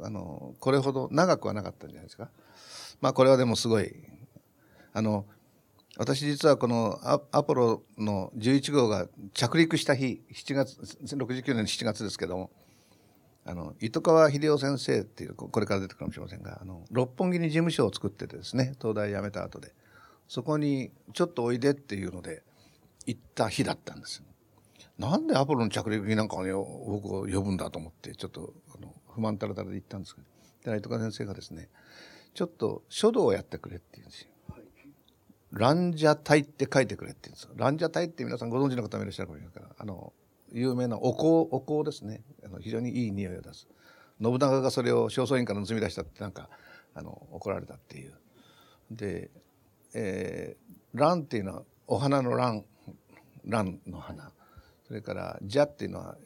[0.00, 2.30] あの、これほど長くはなかったんじゃないですか？
[3.00, 3.94] まあこれはでもすごい、
[4.92, 5.26] あの、
[5.98, 6.98] 私実はこの
[7.32, 12.50] アポロの11号が着陸した日、7月、69年の7月ですけども、
[13.44, 19.74] あの、糸川秀夫先生っていう、これから出てくるかもしれませんが、あの、六本木に事務所を作っててですね、東大辞めた後で、
[20.28, 22.42] そこにちょっとおいでっていうので、
[23.04, 24.22] 行った日だったんです。
[24.96, 28.54] なんでアポロの着陸になんか、ね、僕を呼ぶんだと思って、ちょっと、
[29.14, 30.20] 不満たらたらで行ったんですけ
[30.64, 31.68] ど、で、糸川先生がですね、
[32.34, 34.28] ちょっと書道をやってくれって言うんですよ。
[35.52, 37.50] ランジャタイって書いてくれって言うんですよ。
[37.56, 40.12] ランジャタイって皆さんご存知の方もいらっしゃるかもしれないから、あの、
[40.50, 42.22] 有名なお香、お香ですね。
[42.44, 43.68] あの非常にいい匂いを出す。
[44.22, 46.48] 信長がそれを正倉院から盗み出したってなんか、
[46.94, 48.14] あの、怒られたっていう。
[48.90, 49.30] で、
[49.94, 52.64] えー、ランっていうのはお花のラン、
[53.44, 54.32] ランの花。
[54.86, 56.16] それから、ジャっていうのは、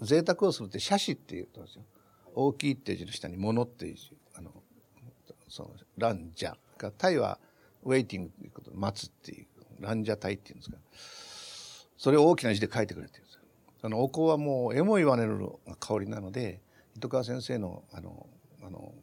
[0.00, 1.84] 贅沢をするって写真って言ったんですよ。
[2.34, 4.50] 大きいっていう字の下に物っていう字、あの、
[5.48, 7.38] その、ランジャが、タイは
[7.84, 9.46] ウェイティングということ待つっていう、
[9.80, 10.76] ランジャタイっていうんですか。
[11.96, 13.40] それを大きな字で書いてくれて言うんですよ。
[13.82, 15.38] あの、お香はもう、えも言われる
[15.78, 16.60] 香りなので、
[16.96, 18.26] 糸川先生の、あの、
[18.62, 18.94] あの、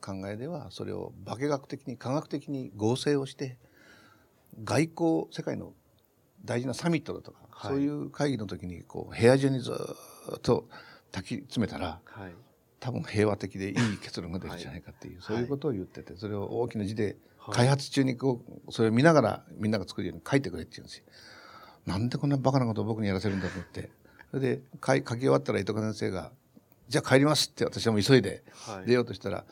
[0.00, 3.58] 考えでは、それを化学的に、科学的に合成をして、
[4.64, 5.72] 外交、世界の
[6.44, 10.68] 大事なサミットだとか、はい、そういう会議の時に、こう、部屋中にずっと
[11.12, 12.32] 焚き詰めたら、はい、
[12.80, 17.16] 多分平和的でいい結論が出るんじゃないかっていう、そういうことを言ってて、それを大きな字で、
[17.52, 21.04] 開発中にこう、それを見ながらみんなが作るように書いてくれって言うんですよ。
[21.86, 23.90] なんでこんなバカなことを僕にやらせるんだと思って。
[24.30, 26.32] それで書書き終わったら糸川先生が、
[26.88, 28.42] じゃあ帰りますって私はもう急いで
[28.86, 29.44] 出ようとしたら、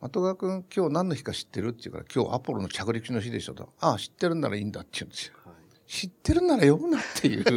[0.00, 3.72] 後川君今日何の日か知ってるって言うから、今日アポロの着陸の日でしょと。
[3.80, 5.34] ああ、知ってるんならいいんだって言うんですよ。
[5.86, 7.52] 知ってるなら読むなっていうで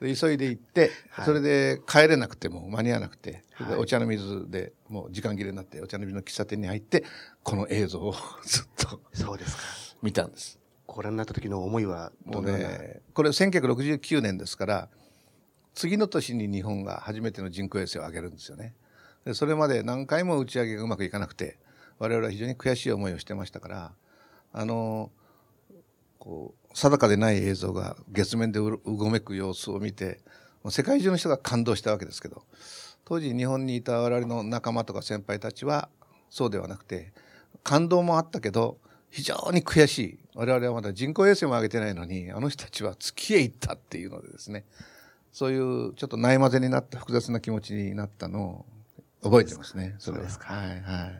[0.00, 7.04] 急いで行って、はいそれで帰れなくても間に合わなくて、はいお茶の水でもう時間切れになってお茶の水の喫茶店に入って
[7.42, 9.62] この映像を ずっとそうですか。
[10.02, 10.58] 見たんです。
[10.86, 14.88] ご覧になった時の思いはどうな、ね、これ1969年ですから、
[15.74, 18.74] 次の年に日本が初めての人工衛星を上げるんですよね。
[19.24, 21.58] でそれまで何回も打ち上げがうまくいかなくて、
[21.98, 23.92] 我々は非常に悔しい思いをしてましたから、
[24.52, 25.10] あの、
[26.18, 30.20] こう、定かでない映像が月面でううごめく様子を見て、
[30.70, 32.42] 世界中の人が感動したわけですけど、
[33.04, 35.88] 当時日本にいた我々の仲間とか先輩たちは
[36.30, 37.12] そうではなくて、
[37.64, 38.78] 感動もあったけど、
[39.10, 40.18] 非常に悔しい。
[40.34, 44.64] 我々はまだ人工衛星も上げてないのに、あの人たちは月へ行ったっていうのでですね、
[45.32, 48.66] そういうちょっとないまぜになった複雑な気持ちになったのを
[49.22, 49.96] 覚えてますね。
[49.98, 50.24] それは。
[50.24, 50.78] そうですかはいはい。
[50.80, 51.18] はい、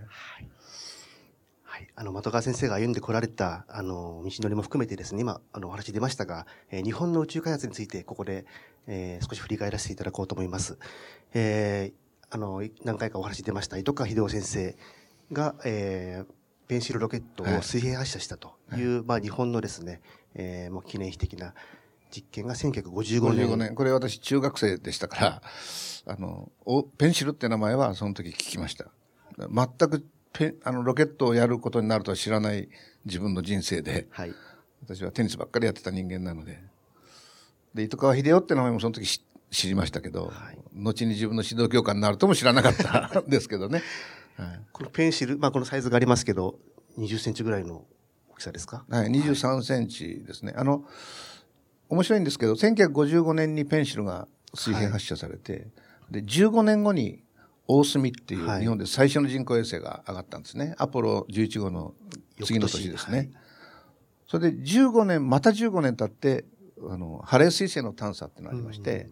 [1.94, 8.44] あの的川先生が歩んでこられたあの道のりも含めてですね今あのお話出ましたが、えー日本の宇宙開発についてここで、
[8.86, 10.78] えー少し振り返らせていただこうと思います。
[11.34, 14.76] えーあのい何回かお話出ました糸川秀夫先生
[15.32, 16.32] が、えー
[16.68, 20.02] ペンシルロケットを水平発射したという、まあ、日本のですね、
[20.34, 21.54] えーもう記念碑的な
[22.10, 23.74] 実験が1955年55年。
[23.74, 25.42] これ私中学生でしたから、
[26.06, 28.86] あの、おペンシルって名前はその時聞きました。
[29.38, 30.04] 全く
[30.64, 32.68] あのロケットをやることになるとは知らない
[33.04, 34.34] 自分の人生で、はい
[34.84, 36.62] 私はテニスばっかりやってた人間なので。
[37.74, 39.20] で、糸川秀夫って名前もその時知
[39.50, 43.82] 知りましたけど、はい後に自分の指導教官になるとも知らなかったんですけどね。
[44.36, 46.60] はいこのペンシル、まあ、このサイズがありますけど
[46.96, 47.84] 20センチぐらいの
[48.30, 48.84] 大きさですか？
[48.88, 50.54] はい、23センチですね。
[50.56, 50.84] あの、
[51.88, 55.68] 面白いんですけど、1955年にペンシルが水平発射されて、
[56.10, 57.24] で、15年後に
[57.68, 60.74] 大隅っていうはい日本で最初の人工衛星が上がったんですね。
[60.78, 61.94] アポロ11号の
[62.44, 63.18] 次の年ですね。
[63.18, 63.30] はい
[64.28, 66.44] それで15年、また15年経って、
[66.88, 69.10] あの、ハレー彗星の探査ってのがありまして、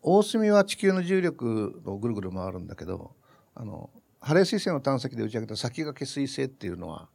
[0.00, 3.12] 大隅は地球の重力をぐるぐる回るんだけど、
[3.54, 7.10] あの、ハレー彗星の探査機で打ち上げた先駆け彗星っていうのは、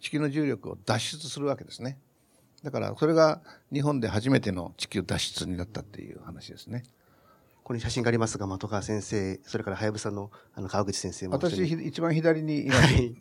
[0.00, 1.98] 地球の重力を脱出するわけですね。
[2.64, 6.82] だから、それが日本で初めての地球脱出になったっていう話ですね。
[7.72, 12.80] ここに写真がありますが的川先生それからはやぶさのあの川口先生も私、一番左にいます。
[12.82, 13.14] はい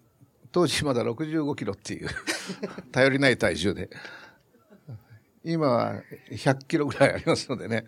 [0.51, 2.09] 当時まだ65キロっていう、
[2.91, 3.89] 頼りない体重で。
[5.45, 7.85] 今は100キロぐらいありますのでね。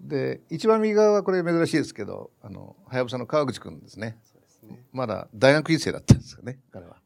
[0.00, 4.16] で、一番右側はこれ珍しいですけど、あの、はやぶさの川口くんですね。
[4.92, 7.02] まだ大学院生だったんですよね、彼は。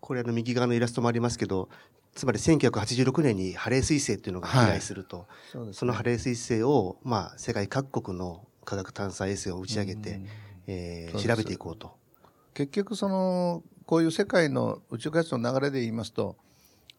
[0.00, 1.70] これあの右側のイラストもありますけど
[2.14, 10.26] つまり1986年にハレー彗星っていうのが飛来すると、そうですそのハレー彗星を、まあ、世界各国の科学探査衛星を打ち上げて、うん。
[10.66, 11.96] えー調べていこうと。
[12.54, 16.36] 結局そのこういう世界の宇宙開発の流れで言いますと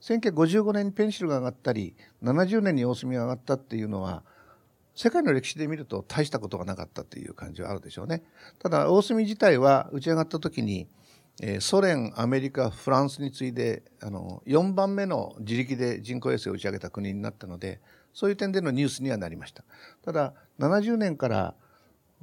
[0.01, 4.23] 1955年にペンシルが上がったり70年に大隅が上がったっていうのは
[4.95, 8.23] 世界の歴史で見ると大したことがなかったっていう感じはあるでしょうね。
[8.59, 11.04] ただ大隅自体は打ち上がった時に、えー
[11.59, 17.81] ソ連アメリカフランスに次いであの4番目の自力で人工衛星を打ち上げた国になったので
[18.13, 19.63] そういう点でのニュースにはなりました。
[20.03, 21.55] ただ70年から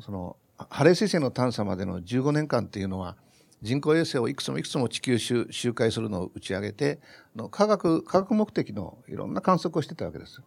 [0.00, 0.36] その
[0.70, 3.16] ハレー彗星の探査までの15年間っていうのは
[3.60, 6.98] 人工衛星をいくつもいくつも地球周周回するのを打ち上げて
[7.36, 10.40] の科学科学目的のいろんな観測をしてたわけです。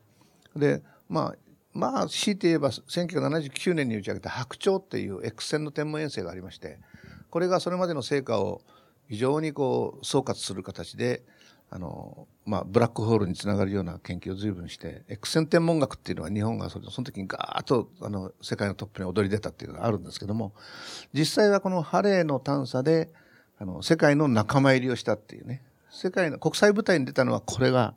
[0.56, 1.36] でまあ
[1.73, 6.80] まあ強いて言えば1979年に打ち上げた白鳥っていう X 線の天文衛星がありまして
[7.35, 8.61] これがそれまでの成果を
[9.09, 11.21] 非常にこう総括する形で
[11.69, 20.53] あの、まあ、ブラックホールにつながるような研究を随分して X 線天文学っていうのは日本がその時にガーッとあの世界のトップに躍り出たっていうのがあるんですけども
[21.11, 23.09] 実際はこのハレーの探査で
[23.59, 27.95] あの世界の仲間入りをしたっていうね世界の国際舞台に出たのはこれが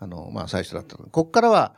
[0.00, 1.76] あの、まあ、最初だったここからは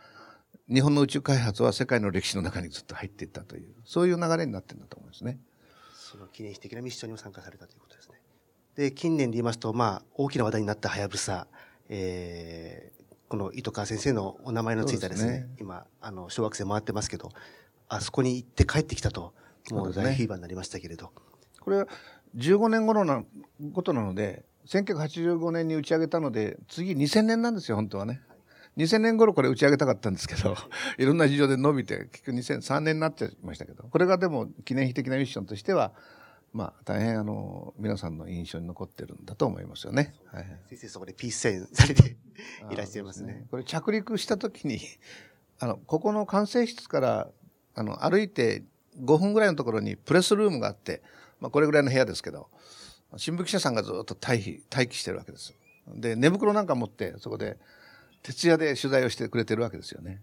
[0.72, 5.38] 日本の宇宙開発は世界の歴史の中にずっと入っていったというそういう流れになってるんだと思いますね。
[6.12, 8.20] その記念碑的なミッションにも参加されたということですね。
[8.76, 11.46] で、近年で言いますと、まあ、大きな話題になったはやぶさ、
[11.88, 17.30] えーこの糸川先生のお名前のついたですね、すね今、あの、小学生回ってますけど、
[17.88, 19.32] あそこに行って帰ってきたと、
[19.70, 21.12] もそう大フィーバーになりましたけれど。
[21.58, 21.86] これは
[22.36, 23.24] 15年後の
[23.72, 28.20] ことなので1985年に打ち上げたので次2000年なんですよ本当はね。
[28.76, 30.56] 2000年頃これ打ち上げたかったんですけど
[30.98, 35.92] いろんな事情で伸びて結局2003年になっちゃいましたけどこれがでも記念碑的なミッションとしては
[36.52, 40.14] まあ大変あの皆さんの印象に残ってるんだと思いますよね。
[40.26, 42.16] はいはい先生、そこでピースサインされて
[42.70, 43.46] いらっしゃいますね。
[43.50, 44.80] これ着陸した時に
[45.58, 47.30] あのここの管制室から
[47.74, 48.64] あの歩いて
[49.02, 51.02] 5分ぐらいのところにプレスルームがあって、
[51.40, 52.48] まあ、これぐらいの部屋ですけど
[53.16, 55.54] 新聞記者さんがずっと待避待機してるわけです。
[55.94, 57.58] で寝袋なんか持ってそこで
[58.22, 60.22] 徹夜で取材をしてくれてるわけですよね。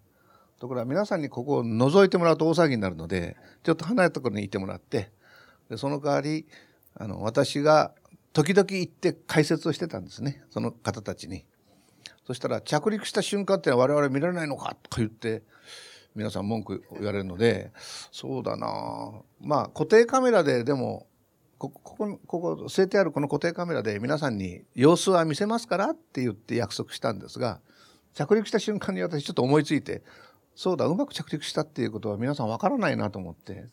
[0.60, 5.12] ところが皆さんにここを覗いてもらうと大騒ぎになるので、ちょっと離れたところにいてもらって、
[5.70, 6.48] でその代わり、
[6.96, 7.94] あの、私が
[8.34, 10.44] 時々行って解説をしてたんですね。
[10.50, 11.46] その方たちに。
[12.28, 14.76] そしたら、着陸した瞬間ってのは我々見られないのか？
[14.84, 15.44] とか言って、
[16.16, 17.72] 皆さん文句言われるので、
[18.12, 18.68] そうだな
[19.40, 21.08] まあ、固定カメラででも、
[21.58, 27.62] ここ、ここ、こ据えてあるこの固定カメラで皆さんに様子は見せますからって言って約束したんですが、
[28.14, 30.04] 着陸した瞬間に私ちょっと思いついて、
[30.56, 33.66] そうだ、うまく着陸したっていうことは皆さんわからないなと思って、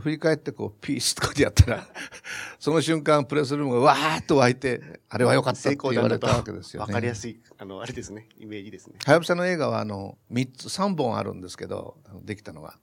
[0.00, 1.86] 振り返ってこう、ピースとかでやったら、
[2.58, 6.86] その瞬間プレスルームがわーっと湧いて、あれは良かったって言われたわけですよね。
[6.86, 8.94] わかりやすい、あの、あれですね、イメージですね。
[9.04, 12.78] はやぶさの映画はあの、3つ、3本あるんですけど、できたのが。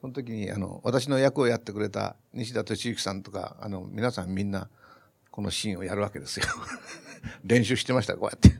[0.00, 4.68] その時に、あの、私の役をやってくれた西田敏行さんとか、あの、皆さんみんな、
[5.34, 6.46] このシーンをやるわけですよ。
[7.42, 8.54] 練習してました、こうやって。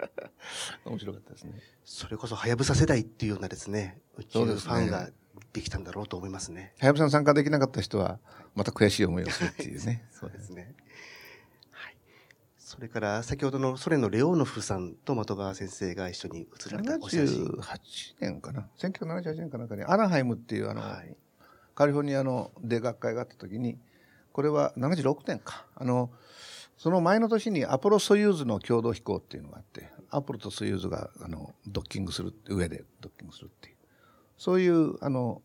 [0.86, 1.60] 面白かったですね。
[1.84, 5.10] それこそ、はやぶさ世代っていうようなですね、宇宙ファンが
[5.52, 6.72] できたんだろうと思いますね。
[6.78, 8.18] はやぶさに参加できなかった人は、
[8.54, 10.08] また悔しい思いをするっていうね。
[10.10, 10.74] そうですね。
[12.56, 17.44] それから先ほどのソ連のレオーノフさんと的川先生が一緒に写られたお写真。
[17.44, 18.70] 78年かな。
[18.78, 21.14] 1978年かなんかに、アナハイムっていうあの、はい、
[21.74, 23.78] カリフォルニアので学会があった時に、
[24.32, 25.66] これは76年か。
[25.74, 26.10] あの、
[26.76, 33.76] その前の年にアポロ・ソユーズの共同飛行っていうのがあって、アポロとソユーズがあのドッキングする、上でドッキングするっていう。
[34.38, 35.42] そういう、あの、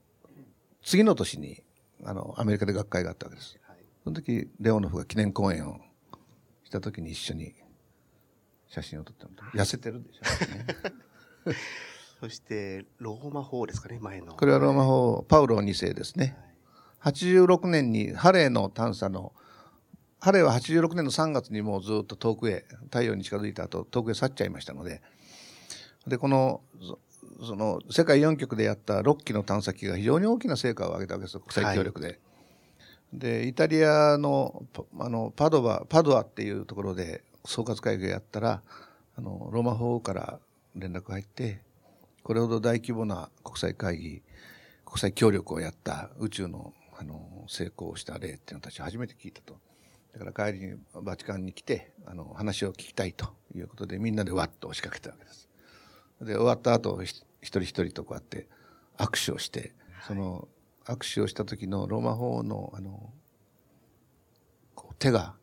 [0.83, 1.61] 次の年に、
[2.03, 3.59] あの、アメリカで学会があったわけです。
[4.03, 5.79] その時、レオノフが記念講演を
[6.63, 7.53] した時に一緒に
[8.67, 11.55] 写真を撮ったの痩せてるでしょ、ね、
[12.19, 16.54] そしてローマ法ですかね前のこれはローマ法パウロ2世ですね、はい、
[17.05, 19.31] 86年にハレーの探査の
[20.19, 25.01] ハレーは86年の3月にもうずっと遠くへ太陽に近づいた後遠くへ去っちゃいましたので
[26.07, 26.61] でこの
[27.45, 32.07] その世界4極でやった6機の探査機が非常に大きな成果を上げたわけです国際協力で。
[32.07, 32.19] はい
[33.13, 34.63] でイタリアの
[34.99, 38.61] あのパドバパドアっていうところで総括会議をやったら
[39.17, 40.39] あのローマ法から
[40.75, 41.61] 連絡が入って
[42.23, 44.21] これほど大規模な国際会議
[44.85, 49.57] 国際協力をやった宇宙のあの成功した例っていうのを私初めて聞いたと。
[50.13, 55.49] だから帰りにバチカンに来てあの話を聞きたいということでみんなでわっと押しかけたわけです。
[56.21, 58.47] で終わった後一人一人とこうやって
[58.97, 59.73] 握手をして
[60.07, 60.47] その
[60.85, 63.11] 握手をした時のローマ法のあの
[64.99, 65.35] 手が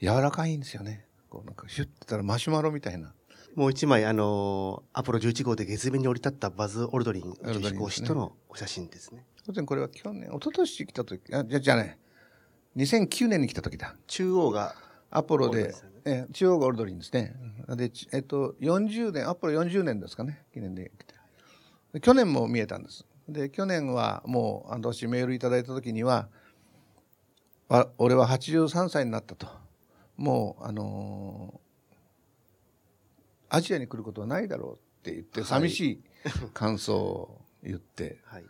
[0.00, 1.06] 柔らかいんですよね。
[1.28, 3.14] こうなんかシュッてたらマシュマロみたいな。
[3.54, 9.26] もう一枚、あのー、アポロ11号で月面に降り立ったバズ・オルドリン宇宙飛行士とのお写真ですね。
[9.46, 11.98] 当然これは去年、一昨年来た時、あ、じゃ、じゃね、
[12.76, 13.96] 2009年に来た時だ。
[14.06, 14.74] 中央が。
[15.10, 15.74] アポロで、
[16.06, 17.34] え中央がオルドリンですね。
[17.68, 21.04] で、えっと、40年、アポロ40年ですかね、記念で来
[21.92, 22.00] て。
[22.00, 23.04] 去年も見えたんです。
[23.28, 26.28] で去年はもう私メールいただいた時には
[27.98, 29.46] 「俺は83歳になった」と
[30.16, 36.02] もうあのー、アジアに来ることはないだろうって言って寂しい
[36.52, 38.44] 感想を言って、 はい、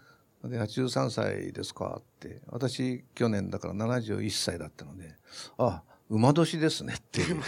[0.45, 2.01] で83歳ですか？
[2.01, 5.15] って私去年だから71歳だったので
[5.59, 7.45] 「あ馬年ですね」って言って。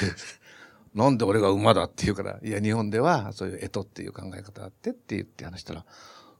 [0.94, 5.84] なんで俺が馬だって言うから、いや、日本ではそういう干支っていう考え方あってって言って話したら、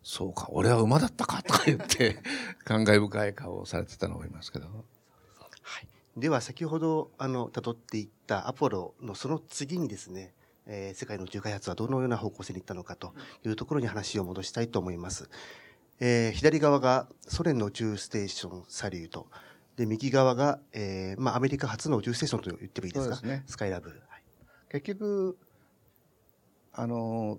[0.04, 1.42] そうか、俺は馬だったか？
[1.42, 2.22] とか言って、
[2.64, 4.66] 感慨深い顔をされてたのを思いますけど。
[4.66, 5.88] はい。
[6.16, 10.34] では、先ほど、あの、辿っていったアポロのその次にですね、
[10.66, 13.12] えー、世界の宇宙開発はどのような方向性に行ったのかと
[13.44, 15.28] いうところに話を戻したいと思います。
[16.00, 19.28] えー、左側がソ連の宇宙ステーションサリュート。
[19.76, 23.16] で、右側が、えー、まあ、アメリカ初の宇宙ステーションと言ってもいいですか？
[23.16, 23.42] すね。
[23.46, 23.88] スカイラブ。
[23.88, 24.22] はい、
[24.70, 25.38] 結局、
[26.76, 27.38] あの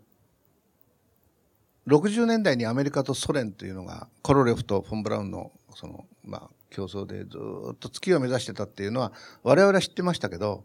[1.88, 7.38] 60年代にアメリカとソ連というのがコロレフとフォン・ブラウンのその、まあ、競争でず
[7.74, 9.12] っと月を目指してたっていうのは
[9.44, 10.63] 我々は知ってましたけど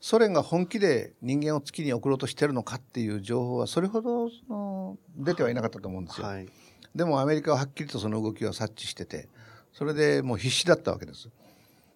[0.00, 6.26] ソ連が本気で人間を月に送ろうとしてるのかっていう情報はそれほどその出てはいなかったと思うんですよ。
[6.26, 6.46] はい、
[6.94, 9.28] でもアメリカははっきりとその動きを察知してて
[9.72, 11.28] それでもう必死だったわけです。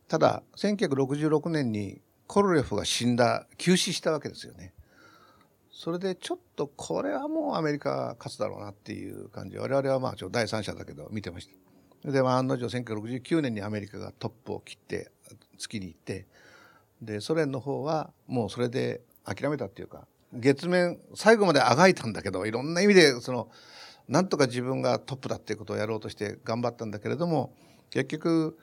[0.08, 4.72] ただ1966年にコロレフが死んだ急死したわけですよね。
[5.70, 11.48] それでちょっとこれはもうアメリカ勝つだろうなっていう感じ我々はまあちょ第三者だけど見てまし
[12.04, 12.10] た。
[12.10, 15.10] で、まあ、案の定1969年にアメリカがトップを切って
[15.58, 16.26] 月に行って
[17.00, 23.48] でソ連の方はもうそれで諦めたっていうか月面最後まであがいたんだけどいろんな意味でその
[24.12, 27.54] なんとか自分がトップだっていうことをやろうとして頑張ったんだけれども
[27.90, 28.58] 結局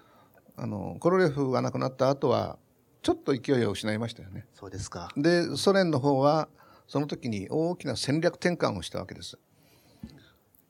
[0.56, 2.58] あのコロレフが亡くなった後は
[3.02, 4.46] ちょっと勢いを失いましたよね。
[4.54, 6.50] そうですかでソ連の方は
[6.88, 9.40] その時に大きな戦略転換をしたわけです。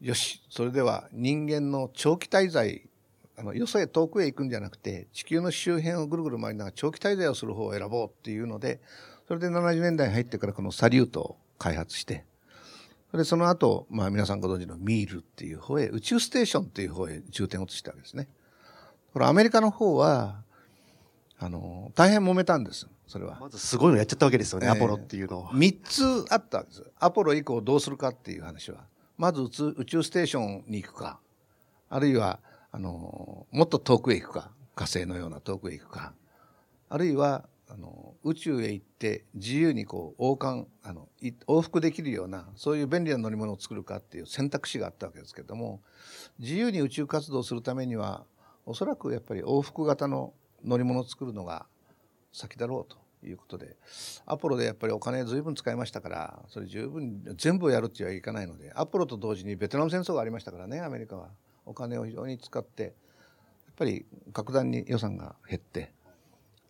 [0.02, 2.88] よし、それでは人間の長期滞在、
[3.38, 8.80] あの、よそへ遠くへ行くんじゃなくて、地球の周辺をぐるぐる回りながら長期滞在をする方を選ぼうっていうので、
[9.28, 12.26] それで70年代に入ってからこのサリュートを開発して、
[13.14, 18.30] でその後、まあ皆さんご存知のミールっていう方へ、宇宙ステーションっていう方へ重点を移したわけですね。
[19.14, 20.44] これアメリカの方は、
[21.40, 22.88] あの、大変揉めたんです。
[23.08, 23.40] それは。
[23.40, 25.48] まずすごいのやっちゃったわけですよね、えー、アポロっていうのを。
[25.48, 26.86] 3つあったんです。
[27.00, 28.86] アポロ以降どうするかっていう話は。
[29.18, 31.20] まず宇宙ステーションに行くか、
[31.90, 32.40] あるいは、
[32.72, 36.14] あの、もっと遠くへ行くか、火星のような遠くへ行くか、
[36.88, 41.08] あるいは、あの、宇宙へ行って自由にこう、王冠、あの、
[41.48, 45.82] 往復できるような、そういう便利な乗り物を作るかっていう選択肢があったわけですけども、
[46.40, 48.26] 自由に宇宙活動するためには、
[48.66, 50.34] おそらくやっぱり往復型の
[50.66, 51.66] 乗り物を作るのが
[52.34, 53.76] 先だろうということで
[54.26, 61.30] アポロでやっぱりお金ずいぶん使いましたからそれ十分全部やるってはいかないのでアポロと同時にベトナム戦争がありましたからねアメリカは。
[61.66, 62.94] お金を非常に使ってやっ
[63.76, 64.04] ぱり
[64.34, 65.94] 格段に予算が減って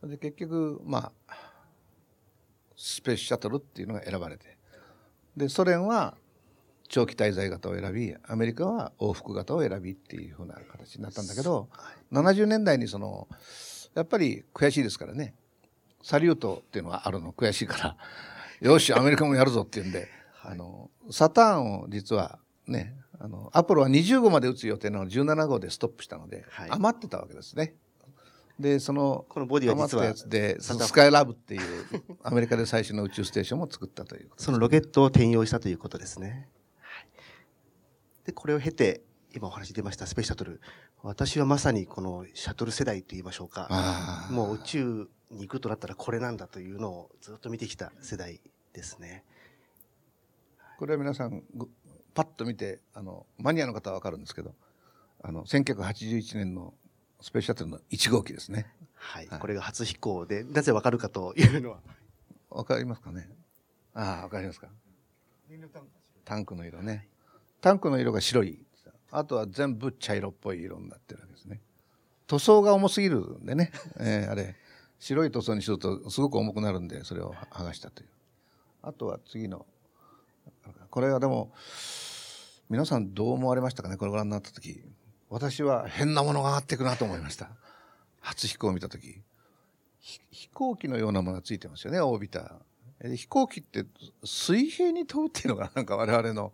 [0.04, 1.34] で結局まあ
[2.76, 4.58] スペースシャトルっていうのが選ばれて。
[5.38, 6.18] でソ連は
[6.90, 11.70] 長期滞在型を選びアメリカは往復型を選びっていうふうな形になったんだけど
[12.12, 13.28] 70年代にその
[13.94, 15.34] やっぱり悔しいですからね。
[16.02, 17.98] サリュートっていうのはあるの悔しいから
[18.62, 27.76] よしアメリカもやるぞっていうんで、はい、あのサターンを実はねあのアポロは20号まで撃つ予定なの17号でストップしたので、はい、余ってたわけですね。
[28.60, 31.62] でそのこのボディは実はやつでスカイラブっていう
[32.22, 36.50] アメリカで最初の宇宙ステーションも作ったというそのロケットを転用したということですね。
[38.26, 39.02] でこれを経て
[39.34, 40.60] 今お話出ましたスペースシャトル。
[41.02, 44.28] 私はまさにこのシャトル世代といいましょうか。
[44.32, 48.42] もう宇宙に行くとなったらこれなんだというのをずっと見てきた世代
[48.74, 49.24] ですね。
[50.78, 51.44] これは皆さん
[52.14, 54.54] パッと見てあのマニアの方は分かるんですけど
[55.22, 56.74] あの1981年の
[57.22, 58.68] スペースシャトルの1号機ですね。
[58.96, 61.80] はい、はい、これが初飛行でなぜ分かるかというのは。
[62.50, 63.30] 分かりますかね？
[63.94, 64.68] ああ分かりますか？
[66.26, 67.08] タンクの色ね。
[67.62, 68.60] タンクの色が白い
[69.12, 71.62] あとは全部茶色っぽい色になってるわけですね。
[72.28, 74.56] 塗装が重すぎるんでね、 えー、あれ。
[75.00, 78.10] 白い塗装にするとすごく重くなるんでそれを剥がしたという。
[78.82, 79.66] あとは次の。
[80.90, 81.54] これはでも
[82.70, 83.98] 皆さんどう思われましたかね？
[83.98, 84.84] これご覧になった時
[85.30, 87.50] 私は変なものが上がっていくなと思いました。
[88.20, 89.22] 初飛行を見た時。
[90.32, 93.16] 飛行機のようなものがついてますよねオービター。
[93.16, 93.86] 飛行機って
[94.24, 96.52] 水平に飛ぶっていうのがなんか我々の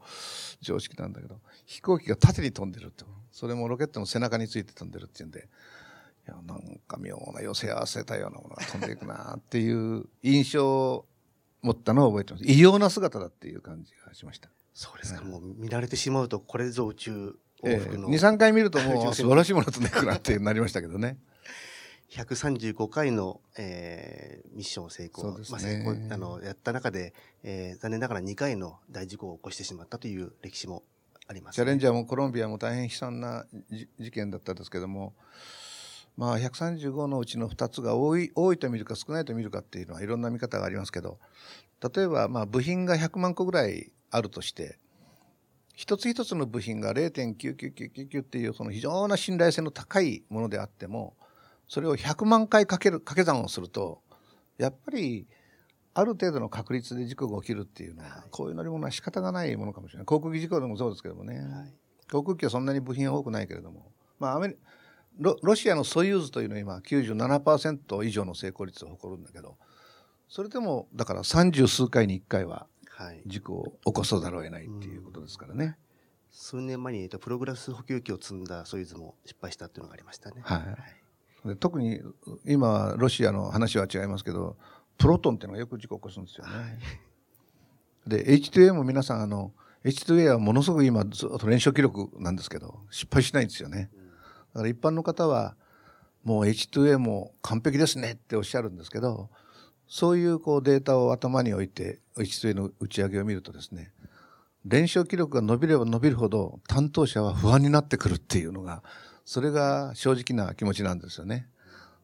[0.61, 5.47] 常識なんだけど飛行機が縦に飛んでるってそれもロケットの背中について飛んでるっていうんで。
[6.27, 11.05] いやなんか妙な寄せ合わせたようなものが飛んでいくなっていう印象を
[11.61, 12.45] 持ったのを覚えてます。
[12.45, 14.49] 異様な姿だっていう感じがしました。
[14.73, 17.35] そうですか、もう見られてしまうとこれぞ宇宙。
[17.63, 21.17] 往復の、えー、23回見るともう 素晴らしいものとねくなってなりましたけどね。
[22.11, 30.83] 135回の、えー、ミッション成功、ね、まあ、あのやった中で、えー、残念ながら2回の大事故を起こしてしまったという歴史も
[31.27, 33.45] あります、ね、チャレンジャーもコロンビアも大変悲惨な
[33.99, 35.13] 事件だったんですけども
[36.17, 41.19] まあ、135のうちの2つが多い多いと見るか少ないと見るかっていうのはいろんな見方がありますけど
[41.93, 44.79] 例えばまあ部品が100万個ぐらいあるとして
[45.75, 51.15] 一つ一つの部品が0.99999っていうその非常な信頼性の高いものであっても
[51.67, 54.01] それを100万回かける掛け算をすると
[54.57, 55.27] やっぱり
[55.93, 60.05] ある程度の確率で事故が起きるっていうのは、こういう乗り物は仕方がないものかもしれない。
[60.05, 61.73] 航空機事故でもそうですけどもね、はい、
[62.11, 64.55] 航空機はそんなに部品は多くないけれどもまあアメリ
[65.17, 69.57] ロロシアのソユーズというのは今97%以上の成功率を誇るんだけど
[70.27, 72.67] それでもだから三十数回に1回は
[73.25, 75.77] 事故を起こさざるを得ないっていうことですからね。
[76.31, 80.41] 数年前にプログラス補給機を積んだソユーズも失敗したっていうのがありましたね。
[80.43, 82.01] はい、はい、特に
[82.45, 84.57] 今ロシアの話は違いますけど
[84.97, 86.53] プロトンっていうのがよく事故を起こすんですよね。
[86.53, 86.61] は
[88.07, 89.53] い、で H2A も皆さんあの
[89.85, 93.89] H2A はものすごく今ずっと連勝記録なんですけど失敗しないんですよね。
[93.97, 94.05] うん
[94.55, 95.55] だから一般の方は
[96.23, 99.29] もう H2A も完璧ですねっておっしゃるんですけど
[99.87, 103.91] そういうこうデータを頭に置いて H2A の打ち上げを見るとですね
[104.65, 108.81] 連勝記録が伸びれば伸びるほど担当者は不安になってくるっていうのが
[109.23, 111.47] それが正直な気持ちなんですよね。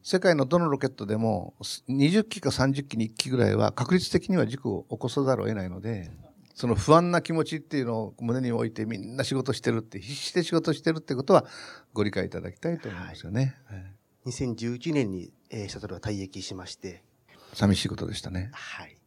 [0.03, 1.53] 世界のどのロケットでも
[1.87, 6.09] 20機か30機に1機ぐらいは確率的には事故を起こさざるを得ないので
[6.55, 11.45] その不安な気持ちっていうのを胸に置いてみんな仕事してるって必死で仕事してるってことは
[11.93, 13.55] ご理解いただきたいと思いますよね。
[13.65, 17.03] はい、2011年に、えー、シャトルは退役しまして
[17.53, 18.49] 寂しいことでしたね。
[18.53, 18.97] はい。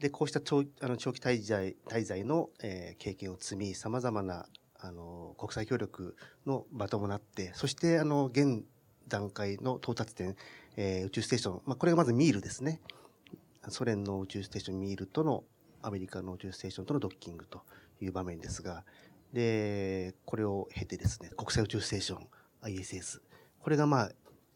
[0.00, 4.46] で、こうした長あの長期滞在滞在の、えー経験を積み、様々な
[4.78, 8.64] あの国際協力の場ともなって、そしてあの現
[9.08, 10.36] 段階の到達点、
[10.76, 12.80] えー宇宙ステーション、まあ、これがまずミールですね。
[13.68, 15.44] ソ連の宇宙ステーションミールとの
[15.82, 17.62] アメリカの宇宙ステーションとのドッキングと
[18.00, 18.84] いう場面ですが、
[19.32, 22.26] で、これを経てですね、国際宇宙ステーション
[22.62, 23.20] ISS、
[23.60, 24.10] これがまあ、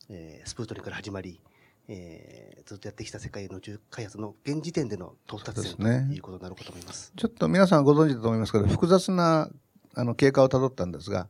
[0.08, 1.40] えースプートニクから始まり、
[1.88, 7.12] えーずっとやってきた世界の宇宙開発の現時点での到達点ねいうことになるかと思います。
[7.16, 9.48] ちょっと皆さんご存知だと思いますけど、複雑な
[9.94, 11.28] あの経過をたどったんですが、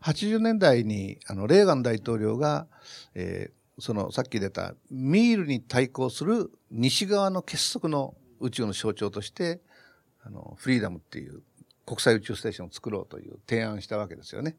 [0.00, 2.66] 80年代にあのレーガン大統領が、
[3.14, 9.60] えーそのさっき出たミールに対抗する西側の結束の宇宙の象徴として、
[10.22, 11.42] あのフリーダムっていう
[11.86, 14.56] 国際宇宙ステーションを作ろうという提案したわけですよね。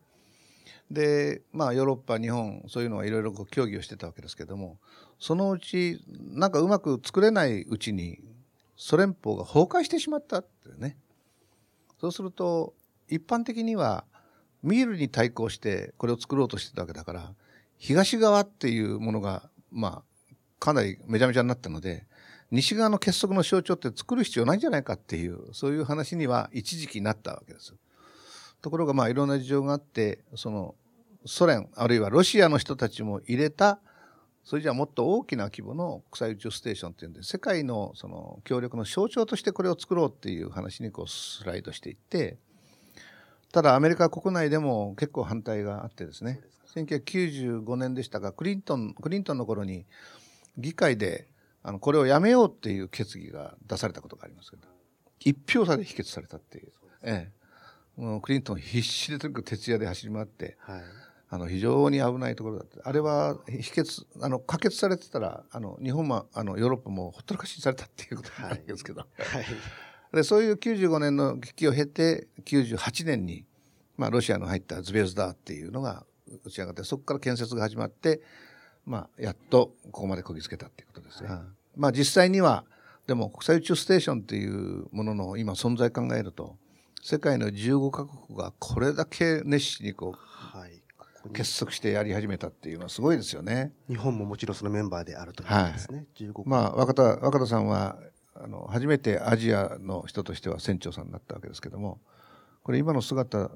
[0.89, 4.77] で、まあヨーロッパ、日本、そういうのはいろいろ協議をしてたわけですけども、
[5.19, 8.19] そのうち、なんかうまく作れないうちに、
[8.75, 10.97] ソ連邦が崩壊してしまったってね。
[11.99, 12.73] そうすると、
[13.07, 14.05] 一般的には、
[14.63, 17.33] ミールに対抗してこれを作ろうとしてたわけだから、
[17.77, 22.05] 東側っていうものが、まあ、かなりめちゃめちゃになったので、
[22.51, 27.73] 西側の結束の象徴って作る必要ないんじゃないかっていう、そういう話には一時期なったわけです。
[28.61, 30.75] ところがまあいろんな事情があって、その
[31.25, 33.79] ソ連、あるいはロシアの人たちも入れた、
[34.43, 42.37] それじゃあもっと大きな規模の国際宇宙ステーションっていうんで、世界のその協力の象徴としてこれを作ろうっていう話にこうスライドしていって、
[43.51, 46.41] ただアメリカ国内でも結構反対があってですね、
[46.73, 49.85] 1995年でしたが、クリントン、クリントンの頃に
[50.57, 51.27] 議会で
[51.63, 54.67] あのこれをやめようっていう決議が出されたことがありますけど、
[55.19, 56.71] 一票差で否決されたっていう。
[57.03, 57.40] ええ。
[58.21, 60.81] クリントン必死でとにかく徹夜で走り回って、はい。
[61.33, 62.87] あの非常に危ないところだった。
[62.87, 69.07] あれは否決、あの可決されてたら、あの日本もあのヨーロッパもほったらかしにされたっていうことになるんですけど、はい。
[70.13, 73.45] でそういう95年の危機を経て、98年に、
[73.95, 76.05] まあ、ロシアの入ったズベズダーっていうのが
[76.43, 78.21] 打ち上がって、そこから建設が始まって、
[78.85, 81.45] まあ、やっとここまでこぎつけたっていうことですが、
[81.77, 82.65] まあ実際には、
[83.07, 86.57] でも国際宇宙ステーションっていうものの今存在考えると、
[87.01, 90.81] 世界の15カ国がこれだけ熱心にこはい。
[90.97, 93.71] ここ結束してやり始めたっていうのはすごいですよね。
[93.87, 96.05] 日本ももちろんそのメンバーであるということですね。
[96.15, 97.97] 15まあ若田若田さんは
[98.33, 101.99] あの初めてアジアの人としては船長さんになったわけですけども、
[102.63, 103.51] これ今の姿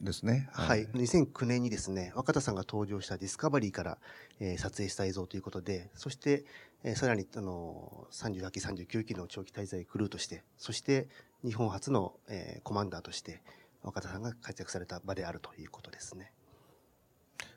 [0.00, 0.48] ですね。
[0.52, 3.98] はい、2009年にですね、若田さんが登場したディスカバリーから、
[4.40, 6.44] えー撮影した映像ということで、そして、
[6.82, 11.08] えーさらにあの38期、39期の長期滞在クルーとして、そして
[11.44, 13.42] 日本初の、えーコマンダーとして、
[13.82, 16.32] 若田さんが活躍された場であるということですね。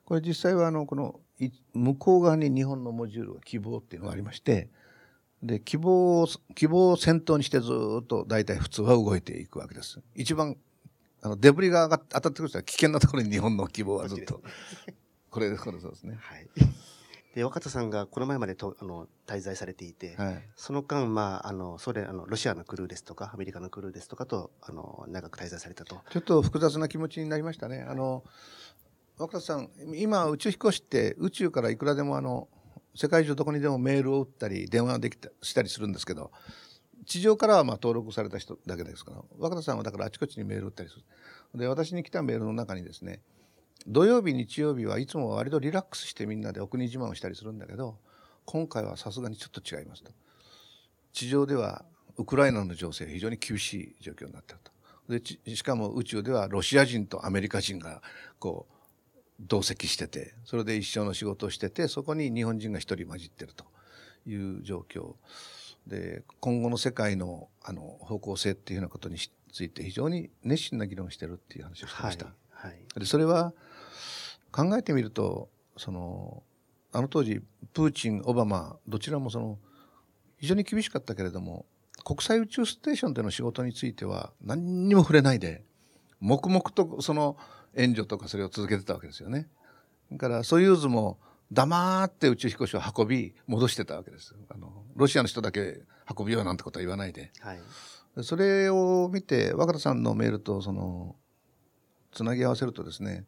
[0.08, 4.70] これ実際はあのこのい向こう側に日本のモジュールが希望っていうのがありまして
[5.44, 10.56] で希望を希望を先頭にしてずーっと大体普通は動いていくわけです一番
[11.22, 14.42] あのデブリが上がっ当たってくる人は危険なところに日本の希望はずっと
[15.30, 16.48] これこれそうですねはい。
[17.38, 26.02] で、若田さんがこの前までとあの滞在されていて、はいその間、まあ、あの、ソ連、あの、ロシアのクルーですとか、アメリカのクルーですとかと、あの、長く滞在されたと。
[26.10, 27.86] ちょっと複雑な気持ちになりましたね。
[27.88, 28.24] あの、
[29.20, 32.48] 若田さん、今、宇宙飛行士って宇宙からいくらでもあの、
[32.96, 36.32] 世界中どこにでもメールを打ったり、電話できたしたりするんですけど、
[37.06, 41.04] 地上からはまあ登録された人だけですから、若田さんはだからあちこちにメールを打ったりする。
[41.54, 43.22] で、私に来たメールの中にですね、
[43.86, 47.98] 土曜日、日曜日はいつもは割とリラックスしてみんなでお国自慢をしたりするんだけど、
[48.46, 50.12] 今回はさすがにちょっと違いますと。
[51.14, 51.86] 地上では
[52.18, 54.72] ウクライナの情勢が非常に厳しい状況になっていると。
[55.10, 58.02] でちしかも宇宙ではロシア人とアメリカ人が
[58.40, 58.74] こう
[59.40, 63.66] 同席しててそれで一緒の仕事をしててそこに日本人が一人混じってると
[64.28, 65.16] いう状況
[65.86, 72.26] で今後の世界のあの方向性っていうようなことにしついて非常に熱心な議論をしてるっていう話をしてました。
[72.52, 73.00] はい。
[73.00, 73.54] でそれは
[74.52, 76.44] 考えてみるとその
[76.92, 77.42] あの当時
[77.74, 79.58] プーチンオバマどちらもその
[80.38, 81.66] 非常に厳しかったけれども
[82.04, 85.64] 国際宇宙ステーションでの仕事については何にも触れないで
[86.20, 87.38] 黙々とその
[87.76, 89.48] 援助とかそれを続けてたわけですよね。
[90.12, 91.20] だからソユーズも
[91.52, 94.36] 黙って宇宙飛行士を運び戻してたわけです。
[94.50, 95.82] あのロシアの人だけ
[96.18, 97.32] 運びようなんてことは言わないで。
[97.40, 97.60] はい。
[98.16, 101.16] でそれを見て若田さんのメールとその
[102.12, 103.26] つなぎ合わせるとですね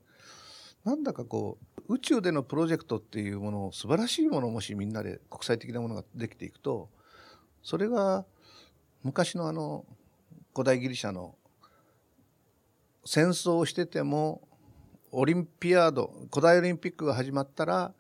[0.86, 1.58] なんだかこ
[1.88, 6.90] う宇宙でのプロジェクトっていうものを素晴らしいものをもしみんなで国際的なものができていくと
[7.64, 8.26] それが
[9.04, 9.86] 昔のあの
[10.54, 11.36] 古代ギリシャの
[13.06, 14.42] 戦争をしてても
[15.12, 17.94] オリンピアード古代オリンピックが始まったら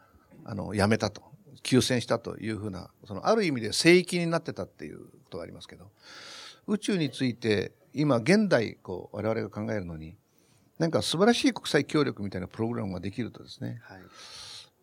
[0.45, 1.29] あのやめたと
[1.63, 5.91] 休戦したというふうな、そのある意味で聖域になってたっていうことがありますけど、
[6.67, 10.15] 宇宙について今現代こう我々が考えるのに、
[10.79, 13.99] なんか素晴らしい国際協力みたいなプログラムができるとですね、はい。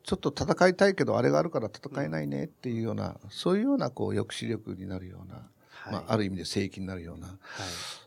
[0.05, 5.93] ちょっと戦いたいけどあれがあるから戦えないねっていうような、そういうようなこう抑止力になるような、はい。
[5.93, 7.37] まあ、ある意味で聖域になるような、はい。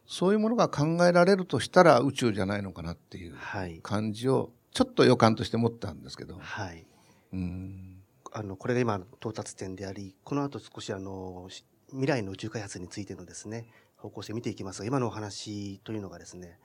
[0.08, 3.80] そういうものが考えられるとしたら宇宙じゃないのかなっていうはい。
[3.82, 6.38] 感じをちょっと予感として持ったんですけど。
[6.40, 6.86] はい。
[7.34, 8.04] うん。
[8.32, 13.66] あの、これが今の到達点であり、この後少しあの、し未来の宇宙開発についてのですね、
[13.98, 16.60] 方向性を見ていきますが、今のお話というのがですね、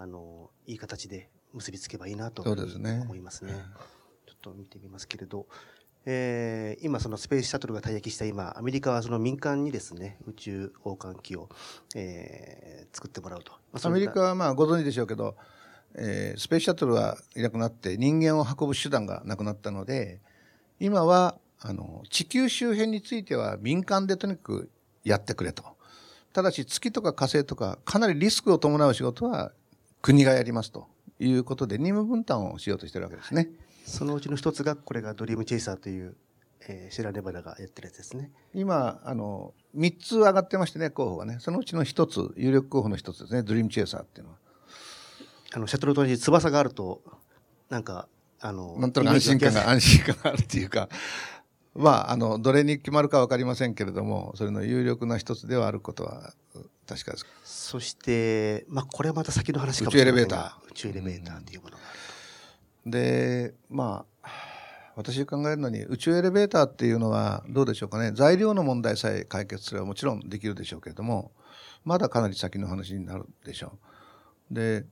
[0.00, 3.52] あの、いい形で結びつけばいいなとそうですね思いますね。
[4.26, 5.46] ちょっと見てみますけれど、
[6.06, 11.50] えー今そのスペースシャトルが退役した今、アメリカはその民間にですね、宇宙交換機を、
[11.94, 13.52] えー作ってもらうと。
[13.72, 15.36] まあアメリカはまあご存知でしょうけど、
[15.96, 20.22] えースペースシャトルがいなくなって人間を運ぶ手段がなくなったので、
[20.78, 24.70] 今はあの地球周辺については民間でとにかく
[25.04, 25.62] やってくれと。
[26.32, 29.52] ただし月とか火星とかかなりリスクを伴う仕事は
[30.02, 30.88] 国がやりますと
[31.18, 33.50] いうことで任務分担をしようとしてるわけですね。
[33.84, 36.16] そのうちの一つが、これがドリームチェイサーという、
[36.68, 38.30] えーシェラネバダがやってるやつですね。
[38.54, 41.38] 今、あの、3つ上がってましてね、候補がね。
[41.40, 44.38] そのうちの1つ、有力候補の1つですね、ドリームチェイサーっていうのは。
[45.52, 47.02] あの、シャトルと同じ翼があると、
[47.68, 48.08] なんか、
[48.40, 50.88] あの、なんとなく安心感が、安心感があるっていうか、
[51.74, 56.34] まあ、あの、どれに決まるかわかりませんけれども、それの有力な一つではあることは
[56.90, 57.26] 確かです。
[57.44, 61.92] すそして、まあ、これはまた先の話かもしれませんが宇宇宙エレベーターというものがあ
[62.84, 64.28] るで、まあ、
[64.96, 68.10] 私考えるのに、宇宙エレベーターっていうのはどうでしょうかね。
[68.12, 71.30] 材料の問題さえ解決すればもちろんできるでしょうけれども、
[71.84, 73.78] まだかなり先の話になるでしょ
[74.50, 74.54] う。
[74.54, 74.84] で、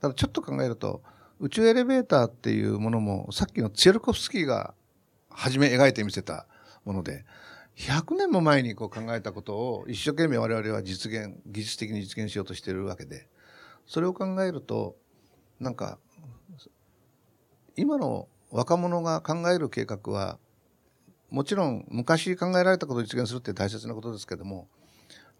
[0.00, 1.02] ただちょっと考えると、
[1.38, 4.74] 宇宙エレベーターっていうものも、さっきのツィエルコフスキーが
[5.30, 6.46] 初め描いてみせた
[6.84, 7.24] もので、
[7.76, 13.28] 100年も前にこう考えたことを一生懸命我々は実現、技術的に実現しようとしているわけで、
[13.86, 14.96] それを考えると、
[15.60, 15.98] なんか、
[17.76, 20.38] 今の若者が考える計画は、
[21.30, 24.68] もちろん昔考えられたことを実現するって大切なことですけども、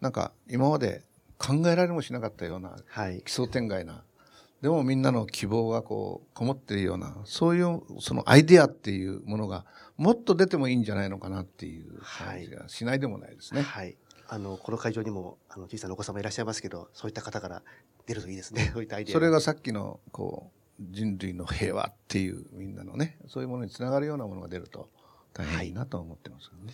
[0.01, 1.03] なんか今まで
[1.37, 3.21] 考えられもしなかったようなはい。
[3.21, 4.03] 奇想天外な、
[4.61, 9.65] でもみんなの希望がこう、こもっているような、そういうそのアイデアっていうものが
[9.97, 13.61] もっと出てもいいんじゃないのかなっていう感じがしないでもないですね。
[13.61, 13.95] はい。
[14.27, 17.61] あの、この会場にも、あの、小さなお子様いらっしゃいますけど、そういった方から
[18.07, 18.71] 出るといいですね。
[18.73, 19.13] そういったアイデア。
[19.13, 24.89] それがさっきのこう人類の平和っていうみんなのねそういうものにつながるようなものが出ると
[25.33, 26.73] 大変いいなと思ってますけどね。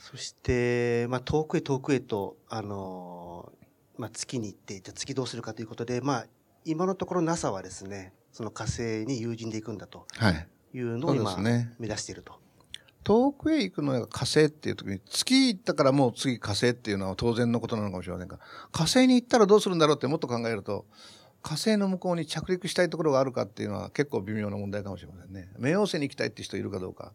[0.00, 3.58] そして、まあ、遠くへ遠くへと、あのー
[3.98, 6.26] まあ、月に行って、じゃあ月どうするかということで、まあ、
[6.70, 10.46] 今のところ NASA はですね、その火星に有人で行くんだとはい。
[10.74, 12.34] そうのを今、目指していると。
[13.04, 18.38] 遠くへ行くのが火星っていう時に月行ったからもう次火星っていうのは当然のことなのかもしれませんが
[18.70, 20.84] 火星に行ったらどうするんだろうってもっと考えると
[21.42, 25.48] 火星の向こうに着陸したいところがあるかっていうのは結構微妙な問題かもしれませんね。
[25.58, 27.12] 冥王星に行きたいって人いるかどうか。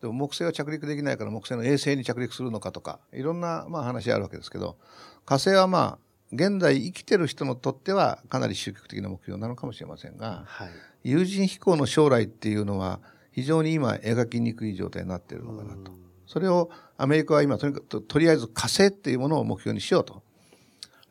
[0.00, 4.76] でも木星は着陸できないから木星の衛星に着陸するのかとかいろんなまあ話あるわけですけど
[5.24, 10.68] 火星はまあ現在生きてる人にとってはかなり終極的な目標なのかもしれませんがはい。
[11.04, 13.00] 有人飛行の将来っていうのは
[13.30, 15.92] 非常に今描きにくい状態になっているのかなと。
[15.92, 20.22] うんそれをアメリカは今とにかくととりあえず火星っていうものを目標にしようと。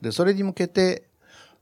[0.02, 1.08] で、それに向けて、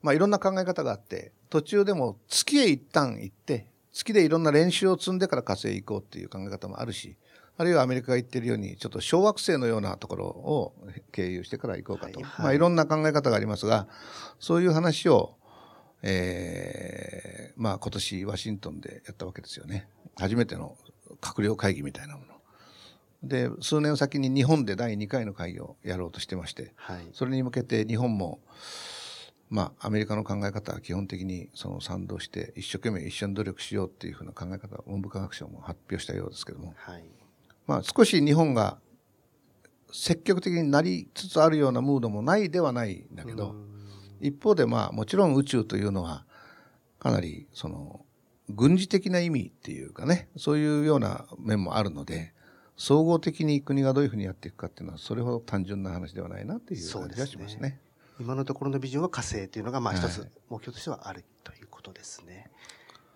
[0.02, 7.16] まあいろんな考え方があって、途中でも月へ一旦行って、月でいろんな練習を積んでから火星へ行こうっていう考え方もあるし、
[7.58, 10.74] あるいはアメリカが言ってるように、ちょっと小惑星のようなところを
[11.12, 12.20] 経由してから行こうかと。
[12.20, 13.88] はいはいまあいろんな考え方がありますが、
[14.40, 15.36] そういう話を、
[16.02, 19.88] えーまあ今年ワシントンでやったわけですよね。
[20.18, 20.78] 初めての
[21.22, 22.34] 閣僚会議みたいなもの。
[23.24, 27.08] で、数年先に日本で第2回の会議をやろうとしてまして、はい。
[27.14, 28.42] それに向けて日本も、
[29.50, 37.04] まあ、アメリカの考え方は基本的にその賛同して、一生懸命一緒に努力しようっていうふうな考え方を文部科学省も発表したようですけども、はい。
[37.68, 38.78] まあ、少し日本が
[39.92, 43.74] 積極的になりつつあるようなムードもないではないんだけど、うん
[44.24, 46.26] 一方でまあもちろん宇宙というのは
[46.98, 48.06] かなりその
[48.50, 52.34] 軍事的な意味っていうかねそういうような面もあるので
[52.78, 57.62] 総合的に国がどういうふうにやっていくかっていうのはそれほど単純な話ではないなっていう感じがしますね。
[57.62, 57.78] はい
[60.50, 62.52] 目標としてはあるということですね。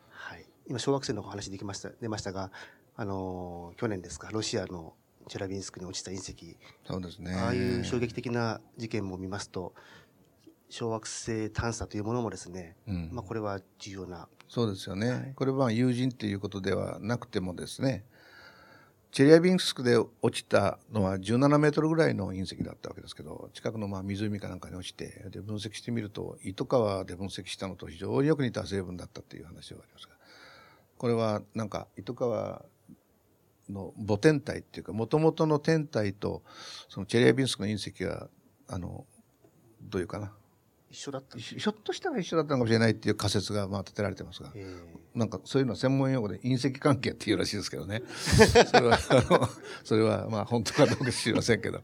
[0.09, 0.45] はい。
[0.67, 2.51] 今、小学生のお話できました、出ましたが、
[2.99, 4.95] あのー去年ですか、ロシアの
[5.29, 7.31] チェラビンスクに落ちた隕石、そうですね。
[7.33, 9.75] ああいう衝撃的な事件も見ますと、
[10.69, 15.11] 小惑星探査というものもですね、うんまあこれは重要なそうですよね。
[15.11, 18.03] はいこれは友人っていうことではなくてもですね、
[19.11, 30.15] チェリアビンスクで落ちたのは17メートルぐらいの隕石だったわけですけど、近くのまあ湖かなんかに落ちて、で分析してみると、糸川で分析したのと非常によく似た成分だったっていう話がありますが、
[30.97, 32.65] これはなんか糸川
[33.69, 36.43] の母天体っていうか、もともとの天体と、
[36.89, 38.29] そのチェリアビンスクの隕石が、
[38.67, 39.05] あの、
[39.81, 40.33] どういうかな、
[40.89, 41.37] 一緒だった。
[41.37, 44.65] ひひょっとしたら一緒だったのかもしれないっていう仮説がまあ立てられてますが、え
[45.13, 48.03] なんかそういうのは専門用語で隕石関係っていうらしいですけどね。
[48.67, 49.49] それは、あの、
[49.83, 51.81] それはまあ本当かどうか知りませんけど。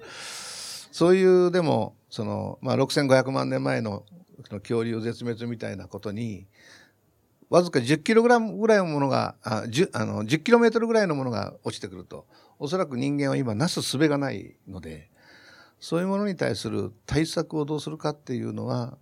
[0.91, 4.05] そういう、でも、その、まあ6500万年前の
[4.49, 6.47] 恐竜絶滅みたいなことに、
[7.49, 12.25] わずか10キログラムぐらいのものが、あ、10, あの10キロメートルぐらいのものが落ちてくると、
[12.59, 15.09] おそらく人間は今なす術がないので、
[15.79, 18.97] そういうものに対する対策をどうするかっていうのは、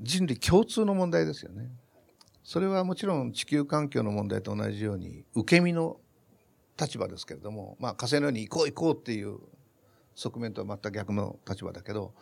[0.00, 1.70] 人類共通の問題ですよね。
[2.44, 5.98] それはもちろん地球環境の問題と同じように受け身の
[6.80, 9.38] 立場ですけれども、まあ火星のように行こう行こうっていう
[10.14, 12.14] 側面とは全く逆の立場だけど、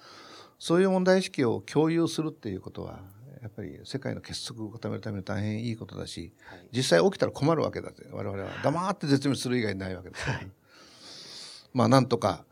[0.58, 3.00] そういう問題意識を共有するっていうことは、
[3.42, 10.40] やっぱり世界の結束を固めるために大変いいことだし、はい実際起きたら困るわけだって、我々は黙って絶滅する以外ないわけですから。
[11.72, 12.44] まあなんとか、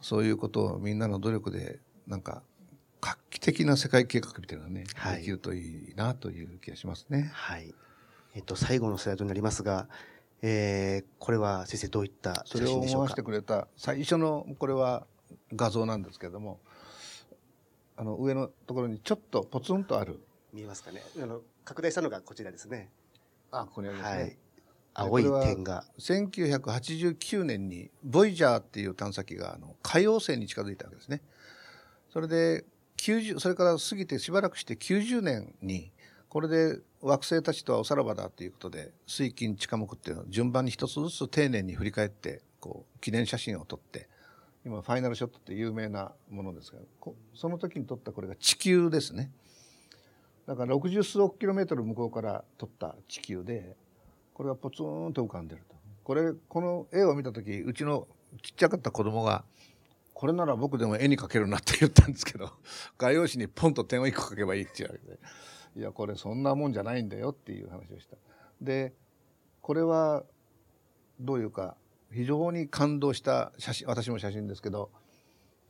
[0.00, 2.42] そういうことをみんなの努力で、なんか、
[3.00, 7.30] 画期的な世界計画みたいなのがね、はいできるといいなという気がしますね。
[7.34, 7.74] はい。
[8.34, 9.88] えっと、最後のスライドになりますが、
[10.42, 12.96] えー、これは先生どういった写それを真でしょうか？
[12.98, 15.06] 思わせてくれた最初のこれは
[15.54, 16.60] 画像なんですけれども
[17.96, 20.20] あの上のところにちょっとポツンとある
[20.52, 22.90] 見えますかねあの、拡大したのがこちらですね。
[23.50, 24.36] あここにありますね、はい。
[24.94, 25.84] 青い点が。
[25.98, 31.20] 1989年にボイジャーっていう探査機があの海王星に近づいたわけですね。
[32.10, 32.64] それで
[32.96, 35.92] 90それから過ぎてしばらくして90年に
[36.28, 44.08] これで惑星たちとはおさらばだということで水金地下木っていうのを順番に一つずつ丁寧に振り返ってこう記念写真を撮って
[44.66, 46.78] 今ファイナルショットって有名なものですが
[47.34, 49.30] その時に撮ったこれが地球ですね。
[50.46, 53.76] だから60数億キロメートル向こうから撮った地球で
[54.36, 55.76] これがポツンと浮かんでると。
[56.04, 58.06] これ、この絵を見たとき、うちの
[58.42, 59.44] ちっちゃかった子供が、
[60.12, 62.52] これなら僕でも絵に描けるなって言ったんですけど、
[62.98, 65.18] 画用紙にポンと点を一個描けばいいって言われて、
[65.74, 68.18] いや、これそんなもんじゃないんだよっていう話をした。
[68.60, 68.92] で、
[69.62, 70.22] これは、
[71.18, 71.78] どういうか、
[72.10, 74.90] 非常に感動した写真、私も写真ですけど、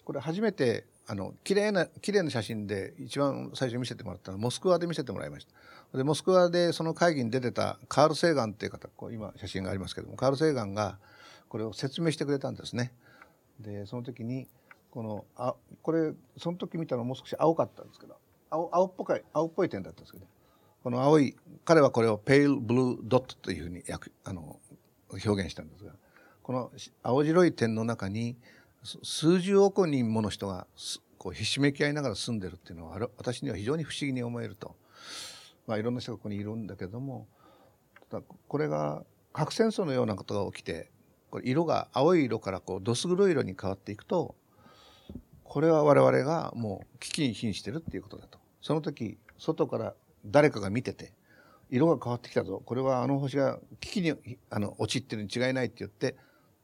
[0.05, 5.47] これ初めて、あの、綺麗な、綺麗な写真で一番最初に見せてもらったのは、モスクワで見せてもらいまし
[5.93, 5.99] た。
[5.99, 10.99] で、モスクワでその会議に出てたカール・セーガンっていう方、こう今写真がありますけども、カール・セーガンが
[11.49, 12.93] これを説明してくれたんですね。
[13.61, 14.49] で、その時に、
[14.91, 18.17] この、あ、これ、その時見たのもう少し青かったんですけど、
[18.51, 20.27] 青、青っぽい、青っぽい点だったんですけど、
[20.83, 24.61] この青い、彼はこれをペイル・ブルー・ドットというふうに訳あの
[25.11, 25.93] 表現したんですが、
[26.47, 26.71] この
[27.03, 28.37] 青白い点の中に、
[29.03, 30.69] 数十億人もの人が
[31.19, 34.77] こうひしめき合いながら住んでるっていうのはあら私には非常に不思議に思えると。
[35.67, 37.27] まあいろんな人がここにいるんだけども、
[38.11, 40.93] ただこれが核戦争のようなことが起きて、
[41.33, 44.37] これ色が青い色からこうどす黒い色に変わっていくと、
[45.43, 48.39] これは我々がもう危機に瀕してるっていうことだと。
[48.63, 49.95] その時、外から
[50.25, 51.13] 誰かが見てて、
[51.71, 52.63] 色が変わってきたぞ。
[52.65, 56.15] これはあの星が危機にあの陥ってるに違いないって言って、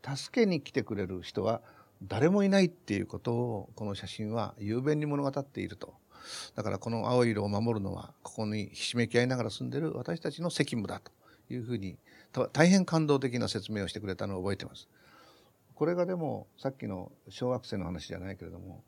[0.05, 1.61] 助けに来てくれる人は
[2.03, 5.94] 誰もいないっていうことをこの写真は雄弁に物語っていると。
[6.55, 11.11] だからこの青い色を守るのはここにひしめき合いながら住んでる私たちの責務だと
[11.53, 11.96] いうふうに
[12.32, 14.88] た大変感動的な説明をしてくれたのを覚えてます。
[15.74, 18.84] これがでもさっきの小惑星の話じゃないけれども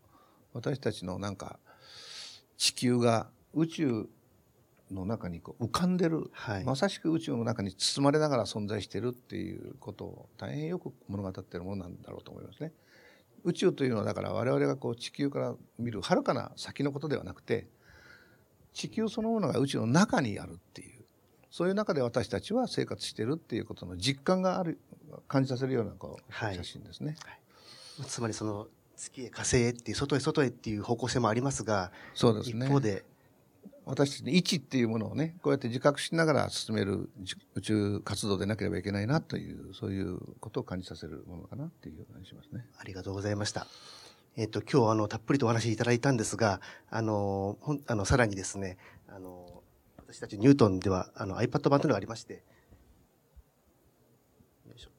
[0.52, 1.58] 私たちのなんか
[2.56, 4.08] 地球が宇宙
[4.90, 6.64] の中にこう浮かんでるはい。
[6.64, 12.72] まさしく宇宙の中に包まれながら存在しているっていうことを大変よく物語っているものなんだろうと思いますね。
[13.44, 17.68] 宇宙というのはだから我々がこう地球から見るはるかな先のことではなくて
[18.72, 21.04] 地球そのものが宇宙の中にあるっていう
[21.50, 24.80] そういう中で私たちは生活しているっていうことの実感がある
[25.28, 27.16] 感じさせるようなこうはい写真ですね。
[28.02, 28.66] つまりその、
[28.96, 32.66] 月へ火星へっていう、外へ外へっていう方向性もありますが、そうですね。
[32.66, 33.04] 一方で、
[33.86, 37.10] 私たちの位置っていうものをねこうやって自覚しながら進める
[37.54, 42.66] 宇宙活動でなければいけないなというそういうことを感じさせるものかなっていう感じしますね。
[42.78, 43.66] ありがとうございました。
[44.36, 46.60] えっ、と、今日あの、たっぷりとお話しいただいたんですが、
[46.90, 49.62] あの、ほん、あの、さらにですね、あの、
[49.96, 52.42] 私たちニュートンでは、あの、iPad 版というのがありまして、
[54.66, 54.90] よいしょ。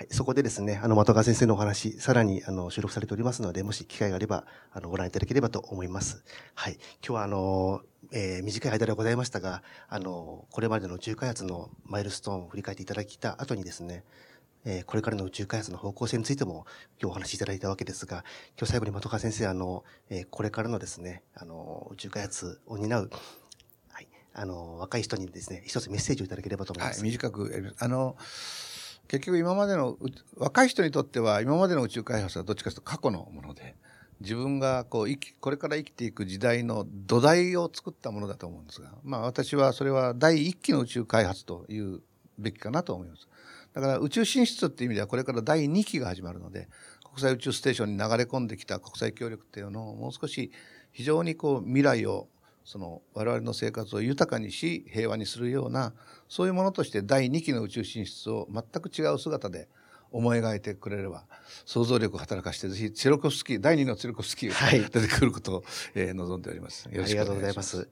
[0.00, 6.24] はい、そこでですね、あの、的川先生のお話、さらに、あの、収録されておりますので、もし機会があれば、あの、ご覧いただければと思います。
[6.54, 6.78] はい。
[7.06, 14.02] 今日は、あの、えー、短い間ではございましたが、あの、これまでの宇宙開発のマイルストーンを振り返っていただきた後にですね、
[14.64, 16.64] えー、これからの宇宙開発の方向性についても
[16.98, 18.24] 今日お話しいただいたわけですが、
[18.56, 23.10] 今日最後に的川先生、あの、えー、これからのですね、あの、宇宙開発を担う、
[23.90, 27.00] はい、あの、若い人にですね、一つメッセージをいただければと思います。
[27.00, 28.16] はい、短く、あの、
[29.10, 29.98] 結局今までの、
[30.36, 33.74] 若い人にとっては今までの宇宙開発はどっちかというと過去のもので、
[34.20, 42.02] 自分がこう生き、これから生きていく時代の土台を作ったものだと思うんですが、まあ私はそれは第一期の宇宙開発という
[42.38, 43.26] べきかなと思います。
[43.72, 46.68] だから宇宙進出っていう意味ではこれから第2期が始まるので
[47.04, 50.52] 国際宇宙ステーションに流れ込んできた国際協力っていうのをもう少し
[50.92, 52.28] 非常にこう未来を
[52.70, 55.92] その我々の生活を豊かにし平和にするような
[56.28, 59.68] そういうものとして第2期の宇宙進出を全く違う姿で
[60.12, 61.24] 思い描いてくれれば
[61.64, 65.64] 想像力を働かしてぜひチェロコフスキー第2のチェロコフスキーが出てくることを、
[65.96, 66.88] えー、望んでおります。
[66.92, 67.88] よろしくお願いします。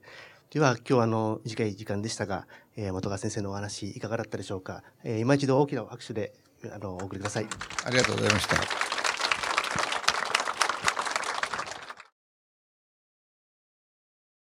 [0.49, 6.33] では今日はあの短い時間でしたが、えー、本川先生のお話いかがだったでしょうか、えー、今一度大きな拍手で
[6.73, 7.47] あのお送りください。
[7.83, 8.88] ありがとうございました